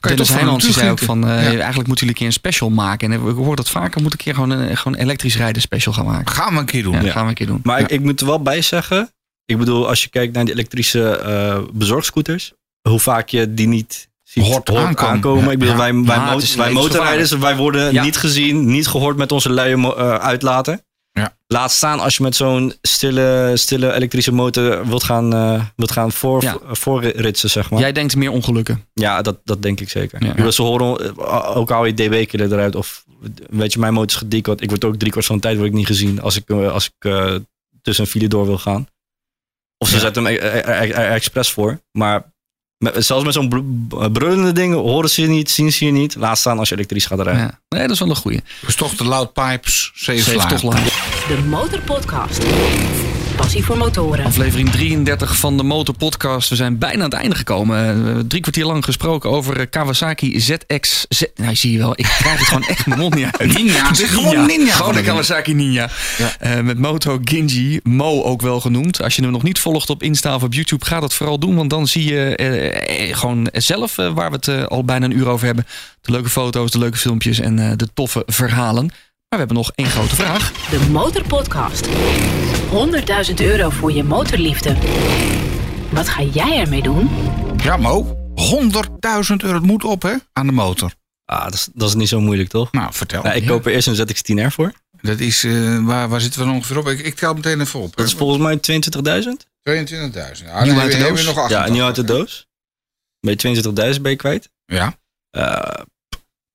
[0.00, 2.70] Kan Dennis Heijmans die zei ook van, eh, eigenlijk moeten jullie een keer een special
[2.70, 3.12] maken.
[3.12, 6.04] En ik hoor dat vaker, moet een keer gewoon een gewoon elektrisch rijden special gaan
[6.04, 6.32] maken.
[6.32, 6.92] Gaan we een keer doen.
[6.92, 7.10] Ja, Ja.
[7.12, 7.60] gaan we een keer doen.
[7.62, 9.12] Maar ik, ik moet er wel bij zeggen,
[9.44, 12.52] ik bedoel, als je kijkt naar die elektrische eh bezorgscooters,
[12.88, 15.12] hoe vaak je die niet ziet Hoort hoort aankomen.
[15.14, 15.44] aankomen.
[15.44, 15.50] Ja.
[15.50, 15.80] Ik bedoel, Ja.
[15.80, 18.02] wij, wij, wij motorrijders, wij worden Ja.
[18.02, 20.82] niet gezien, niet gehoord met onze luie eh, uitlaten.
[21.18, 21.36] Ja.
[21.46, 26.12] Laat staan als je met zo'n stille, stille elektrische motor wilt gaan, eh, wilt gaan
[26.12, 26.56] voor, Ja.
[26.66, 27.80] voorritsen, zeg maar.
[27.80, 28.84] Jij denkt meer ongelukken.
[28.94, 30.24] Ja, dat, dat denk ik zeker.
[30.24, 30.34] Ja.
[30.34, 32.74] Bedoel, Ze horen, eh, ook al je dB-killer eruit.
[32.74, 33.04] Of
[33.50, 34.62] weet je, mijn motor is gedecod.
[34.62, 36.72] Ik word ook drie kwart van de tijd word ik niet gezien als ik, eh,
[36.72, 37.34] als ik eh,
[37.82, 38.86] tussen een file door wil gaan.
[39.78, 41.80] Of ze zetten hem er- er- er expres voor.
[41.92, 42.32] Maar
[42.78, 46.14] met, zelfs met zo'n br- brullende dingen horen ze je niet, zien ze je niet.
[46.14, 47.42] Laat staan als je elektrisch gaat rijden.
[47.42, 47.58] Ja.
[47.68, 48.42] Nee, dat is wel een goeie.
[48.66, 50.82] Dus toch de loud pipes, save, toch lang.
[51.28, 52.42] De Motorpodcast.
[53.38, 54.24] Passie voor motoren.
[54.24, 56.48] Aflevering 33 van de Motor Podcast.
[56.48, 58.06] We zijn bijna aan het einde gekomen.
[58.06, 61.06] Eh, drie kwartier lang gesproken over eh, Kawasaki ZX.
[61.08, 63.52] Z nou, zie je wel, ik krijg het gewoon echt mijn mond niet uit.
[63.58, 64.72] Ninja, gewoon Ninja.
[64.72, 65.90] Gewoon de Kawasaki Ninja.
[66.18, 66.36] Ja.
[66.38, 69.02] Eh, met Moto Ginji, Mo ook wel genoemd.
[69.02, 71.54] Als je hem nog niet volgt op Insta of op YouTube, ga dat vooral doen.
[71.54, 75.66] Want dan zie je gewoon zelf waar we het al bijna een uur over hebben.
[76.08, 78.90] De leuke foto's, de leuke filmpjes en eh, de toffe verhalen.
[79.28, 80.52] Maar we hebben nog één grote vraag.
[80.52, 81.88] De Motorpodcast.
[83.28, 84.76] 100.000 euro voor je motorliefde.
[85.90, 87.08] Wat ga jij ermee doen?
[87.62, 88.16] Ja, Mo.
[88.34, 90.92] 100.000 euro, het moet op hè, aan de motor.
[91.24, 92.72] Ah, dat, is, dat is niet zo moeilijk, toch?
[92.72, 93.22] Nou, vertel.
[93.22, 94.72] Nou, ik koop er eerst een ZX-10R voor.
[95.00, 96.88] Dat is, eh, waar, waar zitten we dan ongeveer op?
[96.88, 97.96] Ik, ik tel meteen even op.
[97.96, 99.46] Dat is volgens mij 22.000.
[99.62, 100.46] 22.000.
[100.46, 101.24] Ja, Nieuw dan uit de hebben we doos?
[101.24, 101.48] nog 88.
[101.48, 102.46] Ja, nieuw uit de doos.
[103.20, 104.50] Ben je 22.000 ben je kwijt.
[104.64, 104.96] Ja.
[105.30, 105.84] Eh,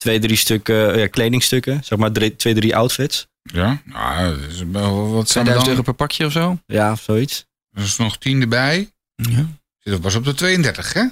[0.04, 1.80] twee, drie stukken ja, kledingstukken.
[1.84, 3.28] Zeg maar drie, twee, drie outfits.
[3.44, 5.70] Ja, nou, dat is wel- wat zijn we 2000 dan?
[5.70, 6.58] euro per pakje of zo.
[6.66, 7.46] Ja, zoiets.
[7.72, 8.92] Er is nog 10 erbij.
[9.16, 9.46] Ja.
[9.80, 11.04] Zit pas op de 32, hè?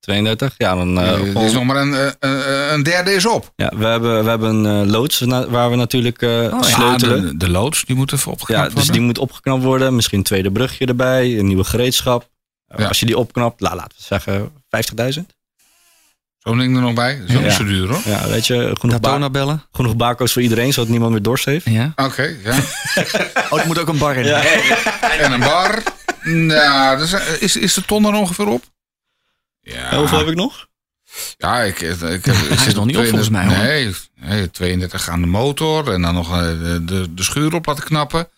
[0.00, 0.54] 32.
[0.58, 0.98] Ja, dan...
[1.00, 3.52] eh, Eh, is nog maar een, eh, eh, een derde is op.
[3.56, 6.62] ja, we hebben, we hebben een eh, loods waar we natuurlijk eh, ja.
[6.62, 7.22] sleutelen.
[7.22, 9.94] de, de loods, die moeten even Ja, opgeknapt dus die moet opgeknapt worden.
[9.94, 11.38] Misschien een tweede brugje erbij.
[11.38, 12.28] Een nieuwe gereedschap.
[12.66, 12.88] Eh, Ja.
[12.88, 14.50] Als je die opknapt, la, laten we zeggen
[15.18, 15.35] 50.000.
[16.46, 17.20] Zo'n ding er nog bij.
[17.20, 17.50] Dat is Ja.
[17.50, 18.00] zo duur, hoor.
[18.04, 19.62] Ja, weet je, genoeg, ba bellen.
[19.72, 21.64] genoeg bako's voor iedereen, zodat niemand meer dorst heeft.
[21.70, 21.92] Ja.
[21.96, 22.54] Oké, ja.
[23.50, 24.26] Oh, er moet ook een bar in.
[25.18, 25.82] En een bar.
[26.22, 28.64] Nou, dus, eh, is, is de ton er ongeveer op?
[29.60, 29.90] Ja.
[29.90, 30.66] En hoeveel heb ik nog?
[31.36, 33.56] Ja, ik, ik, ik heb, ik zit nog niet op 32 volgens mij, hoor.
[33.64, 33.94] Nee,
[34.38, 37.84] nee, 32 aan de motor en dan nog eh, de, de, de schuur op laten
[37.84, 38.28] knappen.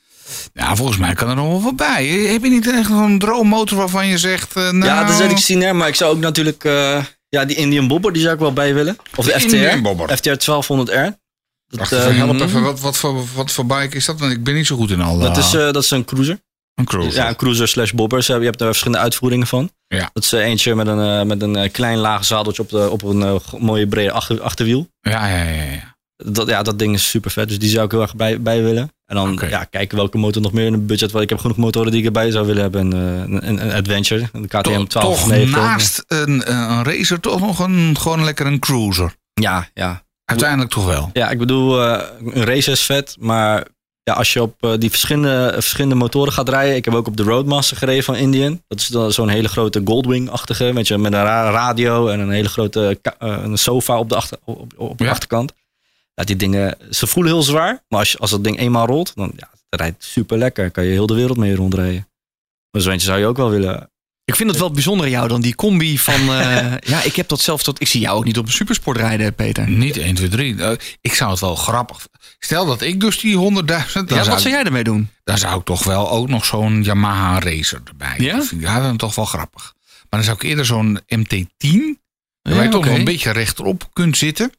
[0.53, 2.07] Ja, volgens mij kan er nog wel wat bij.
[2.07, 4.57] Heb je niet echt een droommotor waarvan je zegt...
[4.57, 6.65] eh, nou, Ja, dat zet ik zien, maar ik zou ook natuurlijk...
[6.65, 8.97] eh, ja, die Indian Bobber, die zou ik wel bij willen.
[9.17, 10.15] Of de, De FTR.
[10.15, 11.17] FTR 1200R.
[11.67, 12.63] Dat, Wacht eh, even, help even.
[12.63, 14.21] Wat, wat, voor, wat voor bike is dat?
[14.21, 15.19] Want ik ben niet zo goed in al.
[15.19, 16.41] dat, is, eh, dat is een cruiser.
[16.75, 17.23] een cruiser.
[17.23, 18.23] Ja, een cruiser slash bobber.
[18.23, 19.71] Ze Je hebt er verschillende uitvoeringen van.
[19.87, 20.11] Ja.
[20.13, 23.03] Dat is eh, eentje met een, eh, met een klein laag zadeltje op, de, op
[23.03, 24.89] een mooie brede achter, achterwiel.
[25.01, 25.97] ja, ja, ja, ja.
[26.25, 27.49] Dat, ja, dat ding is super vet.
[27.49, 28.93] Dus die zou ik heel erg bij, bij willen.
[29.09, 31.11] En dan ja, kijken welke motor nog meer in het budget.
[31.11, 32.93] Want ik heb genoeg motoren die ik erbij zou willen hebben.
[32.93, 35.23] Een, eh, een, een Adventure, een KTM Toch, 12.
[35.23, 39.15] toch naast een, eh, een racer toch nog een, gewoon lekker een cruiser.
[39.35, 40.03] Ja, ja.
[40.25, 41.11] Uiteindelijk toch wel.
[41.13, 42.03] Ja, ik bedoel, eh,
[42.35, 43.67] een race is vet, maar
[44.03, 46.77] ja, als je op die verschillende, verschillende motoren gaat rijden.
[46.77, 48.63] Ik heb ook op de Roadmaster gereden van Indian.
[48.69, 52.31] Dat is dan zo'n hele grote Goldwing-achtige, weet je, met een ra- radio en een
[52.31, 55.11] hele grote een sofa op de, achter, op, op de Ja.
[55.11, 55.53] achterkant.
[56.19, 59.13] Ja, die dingen, ze voelen heel zwaar, maar als, je, als dat ding eenmaal rolt,
[59.15, 60.71] dan ja, het rijdt super lekker.
[60.71, 62.09] Kan je heel de wereld mee rondrijden.
[62.71, 63.91] Maar zo'n eentje zou je ook wel willen.
[64.25, 66.15] Ik vind het wel bijzonder aan jou dan, die combi van...
[66.15, 67.81] eh, ja, ik heb dat zelf tot...
[67.81, 69.69] Ik zie jou ook niet op een supersport rijden, Peter.
[69.71, 70.63] Niet 1, 2, 3.
[70.63, 72.07] Eh, ik zou het wel grappig.
[72.39, 73.43] Stel dat ik dus die 100.000.
[73.93, 75.09] Dan, Ja, wat zou jij ermee doen?
[75.25, 78.15] dan zou ik toch wel ook nog zo'n Yamaha racer erbij.
[78.19, 78.37] Ja?
[78.37, 79.75] Dat vind ik ja, dan toch wel grappig.
[80.11, 81.79] Maar dan zou ik eerder zo'n MT10.
[82.43, 82.89] Waar Ja, je toch oké.
[82.89, 84.53] nog een beetje rechterop kunt zitten.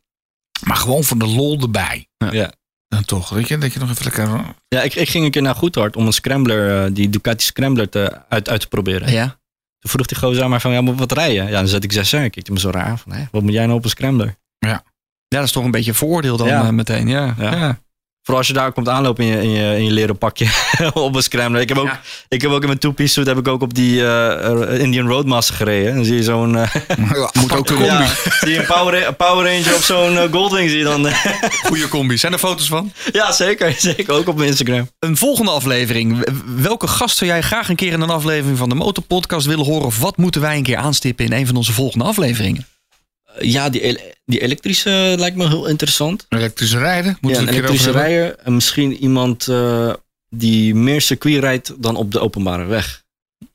[0.64, 2.08] Maar gewoon voor de lol erbij.
[2.32, 2.52] Ja.
[2.88, 4.56] Dan toch, weet je, dat je nog even lekker.
[4.68, 7.90] Ja, ik, ik ging een keer naar Goedhart om een scrambler, eh, die Ducati Scrambler
[7.90, 9.12] te, uit, uit te proberen.
[9.12, 9.26] Ja.
[9.80, 11.46] Toen vroeg die gozer aan mij van, ja, maar wat rijden?
[11.46, 13.66] Ja, dan zet ik 6 Ik kikte me zo raar van, hè, wat moet jij
[13.66, 14.36] nou op een scrambler?
[14.58, 14.84] Ja,
[15.28, 16.64] dat is toch een beetje een vooroordeel dan Ja.
[16.64, 17.08] eh, meteen.
[17.08, 17.36] Ja.
[17.38, 17.56] Ja.
[17.56, 17.80] Ja.
[18.30, 20.48] Vooral als je daar komt aanlopen in je, in je, in je leren pakje
[20.94, 21.62] op een scrambler.
[21.62, 22.02] Ik heb ook, Ja.
[22.28, 25.56] ik heb ook in mijn two-piece suit heb ik ook op die eh, Indian Roadmaster
[25.56, 25.96] gereden.
[25.96, 26.58] Dan zie je zo'n...
[26.58, 26.76] eh,
[27.42, 27.86] Moet ook kunnen.
[27.86, 28.08] ja,
[28.40, 31.08] zie je een Power, een Power Ranger op zo'n eh, Goldwing zie je dan.
[31.68, 32.18] Goeie combi.
[32.18, 32.92] Zijn er foto's van?
[33.12, 33.76] ja, zeker.
[33.78, 34.90] Zeker, ook op mijn Instagram.
[35.00, 36.26] Een volgende aflevering.
[36.56, 39.86] Welke gast zou jij graag een keer in een aflevering van de Motorpodcast willen horen?
[39.86, 42.66] Of wat moeten wij een keer aanstippen in een van onze volgende afleveringen?
[43.40, 46.26] Ja, die, die elektrische lijkt me heel interessant.
[46.30, 47.18] Elektrische rijden.
[47.22, 48.36] Moeten ja, een elektrische rijder.
[48.36, 49.94] En misschien iemand eh,
[50.30, 53.04] die meer circuit rijdt dan op de openbare weg.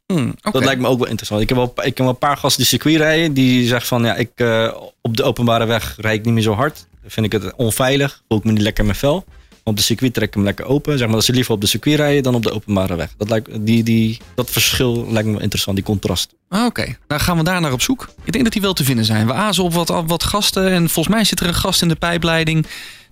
[0.06, 0.34] Hmm.
[0.40, 1.40] Dat lijkt me ook wel interessant.
[1.40, 3.32] Ik heb wel, ik ken wel een paar gasten die circuit rijden.
[3.32, 6.52] Die zeggen van, ja, ik, eh, op de openbare weg rijd ik niet meer zo
[6.52, 6.86] hard.
[7.00, 8.22] Dan vind ik het onveilig.
[8.28, 9.24] Voel ik me niet lekker in mijn vel.
[9.64, 10.98] Op de circuit trek ik hem lekker open.
[10.98, 13.14] Zeg maar dat ze liever op de circuit rijden dan op de openbare weg.
[13.18, 16.34] Dat, lijkt, die, die, dat verschil lijkt me interessant, die contrast.
[16.48, 18.08] Ah, Oké, nou gaan we daar naar op zoek.
[18.24, 19.26] Ik denk dat die wel te vinden zijn.
[19.26, 20.70] We azen op wat, wat gasten.
[20.70, 22.66] En volgens mij zit er een gast in de pijpleiding.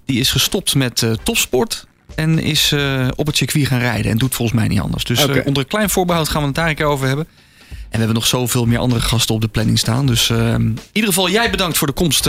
[0.04, 1.86] Die is gestopt met eh, topsport.
[2.14, 4.10] En is eh, op het circuit gaan rijden.
[4.10, 5.04] En doet volgens mij niet anders.
[5.04, 7.26] Dus eh, onder een klein voorbehoud gaan we het daar een keer over hebben.
[7.68, 10.06] En we hebben nog zoveel meer andere gasten op de planning staan.
[10.06, 12.24] Dus eh, in ieder geval jij bedankt voor de komst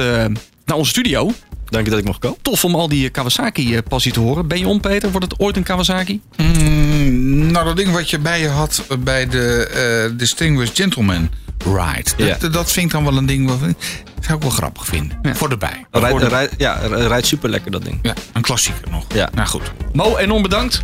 [0.65, 1.31] naar onze studio.
[1.69, 2.37] Dank je dat ik mocht komen.
[2.41, 4.47] Tof om al die Kawasaki-passie te horen.
[4.47, 5.11] Ben je om, Peter?
[5.11, 6.21] Wordt het ooit een Kawasaki?
[6.37, 9.67] Mm, nou, dat ding wat je bij je had bij de
[10.11, 11.29] eh Distinguished Gentleman
[11.65, 12.09] Ride.
[12.17, 12.47] Dat, Ja.
[12.49, 13.59] dat vind ik dan wel een ding wat
[14.19, 15.19] zou ik wel grappig vinden.
[15.21, 15.35] Ja.
[15.35, 15.85] Voor erbij.
[15.91, 17.99] Rijdt rijdt- ja, rijdt super lekker dat ding.
[18.01, 19.05] Ja, een klassieker nog.
[19.13, 19.29] Ja.
[19.33, 19.71] Nou goed.
[19.93, 20.83] Mo, enorm bedankt.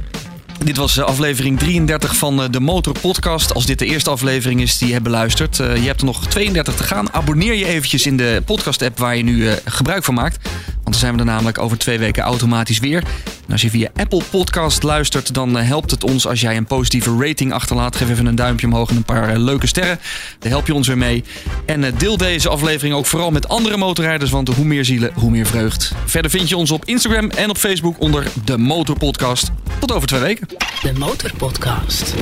[0.63, 3.53] Dit was eh, aflevering 33 van eh, de Motor Podcast.
[3.53, 5.59] Als dit de eerste aflevering is die je hebt beluisterd.
[5.59, 7.13] eh, je hebt er nog 32 te gaan.
[7.13, 10.49] Abonneer je eventjes in de podcast-app waar je nu gebruik van maakt.
[10.65, 13.03] Want dan zijn we er namelijk over twee weken automatisch weer.
[13.49, 16.65] En als je via Apple Podcast luistert, dan eh, helpt het ons als jij een
[16.65, 17.95] positieve rating achterlaat.
[17.95, 19.99] Geef even een duimpje omhoog en een paar eh, leuke sterren.
[20.39, 21.23] Daar help je ons weer mee.
[21.65, 24.31] En eh, deel deze aflevering ook vooral met andere motorrijders.
[24.31, 25.93] Want hoe meer zielen, hoe meer vreugd.
[26.05, 29.51] Verder vind je ons op Instagram en op Facebook onder de Motor Podcast.
[29.79, 30.47] Tot over twee weken.
[30.81, 32.13] De Motorpodcast.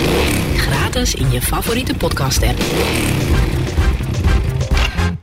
[0.55, 2.61] Gratis in je favoriete podcast-app.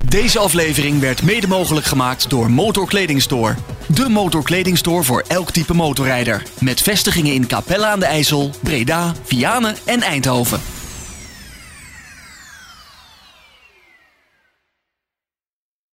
[0.08, 3.54] Deze aflevering werd mede mogelijk gemaakt door Motorkleding Store.
[3.86, 6.42] De motorkledingstore voor elk type motorrijder.
[6.60, 10.60] Met vestigingen in Capella aan de IJssel, Breda, Vianen en Eindhoven.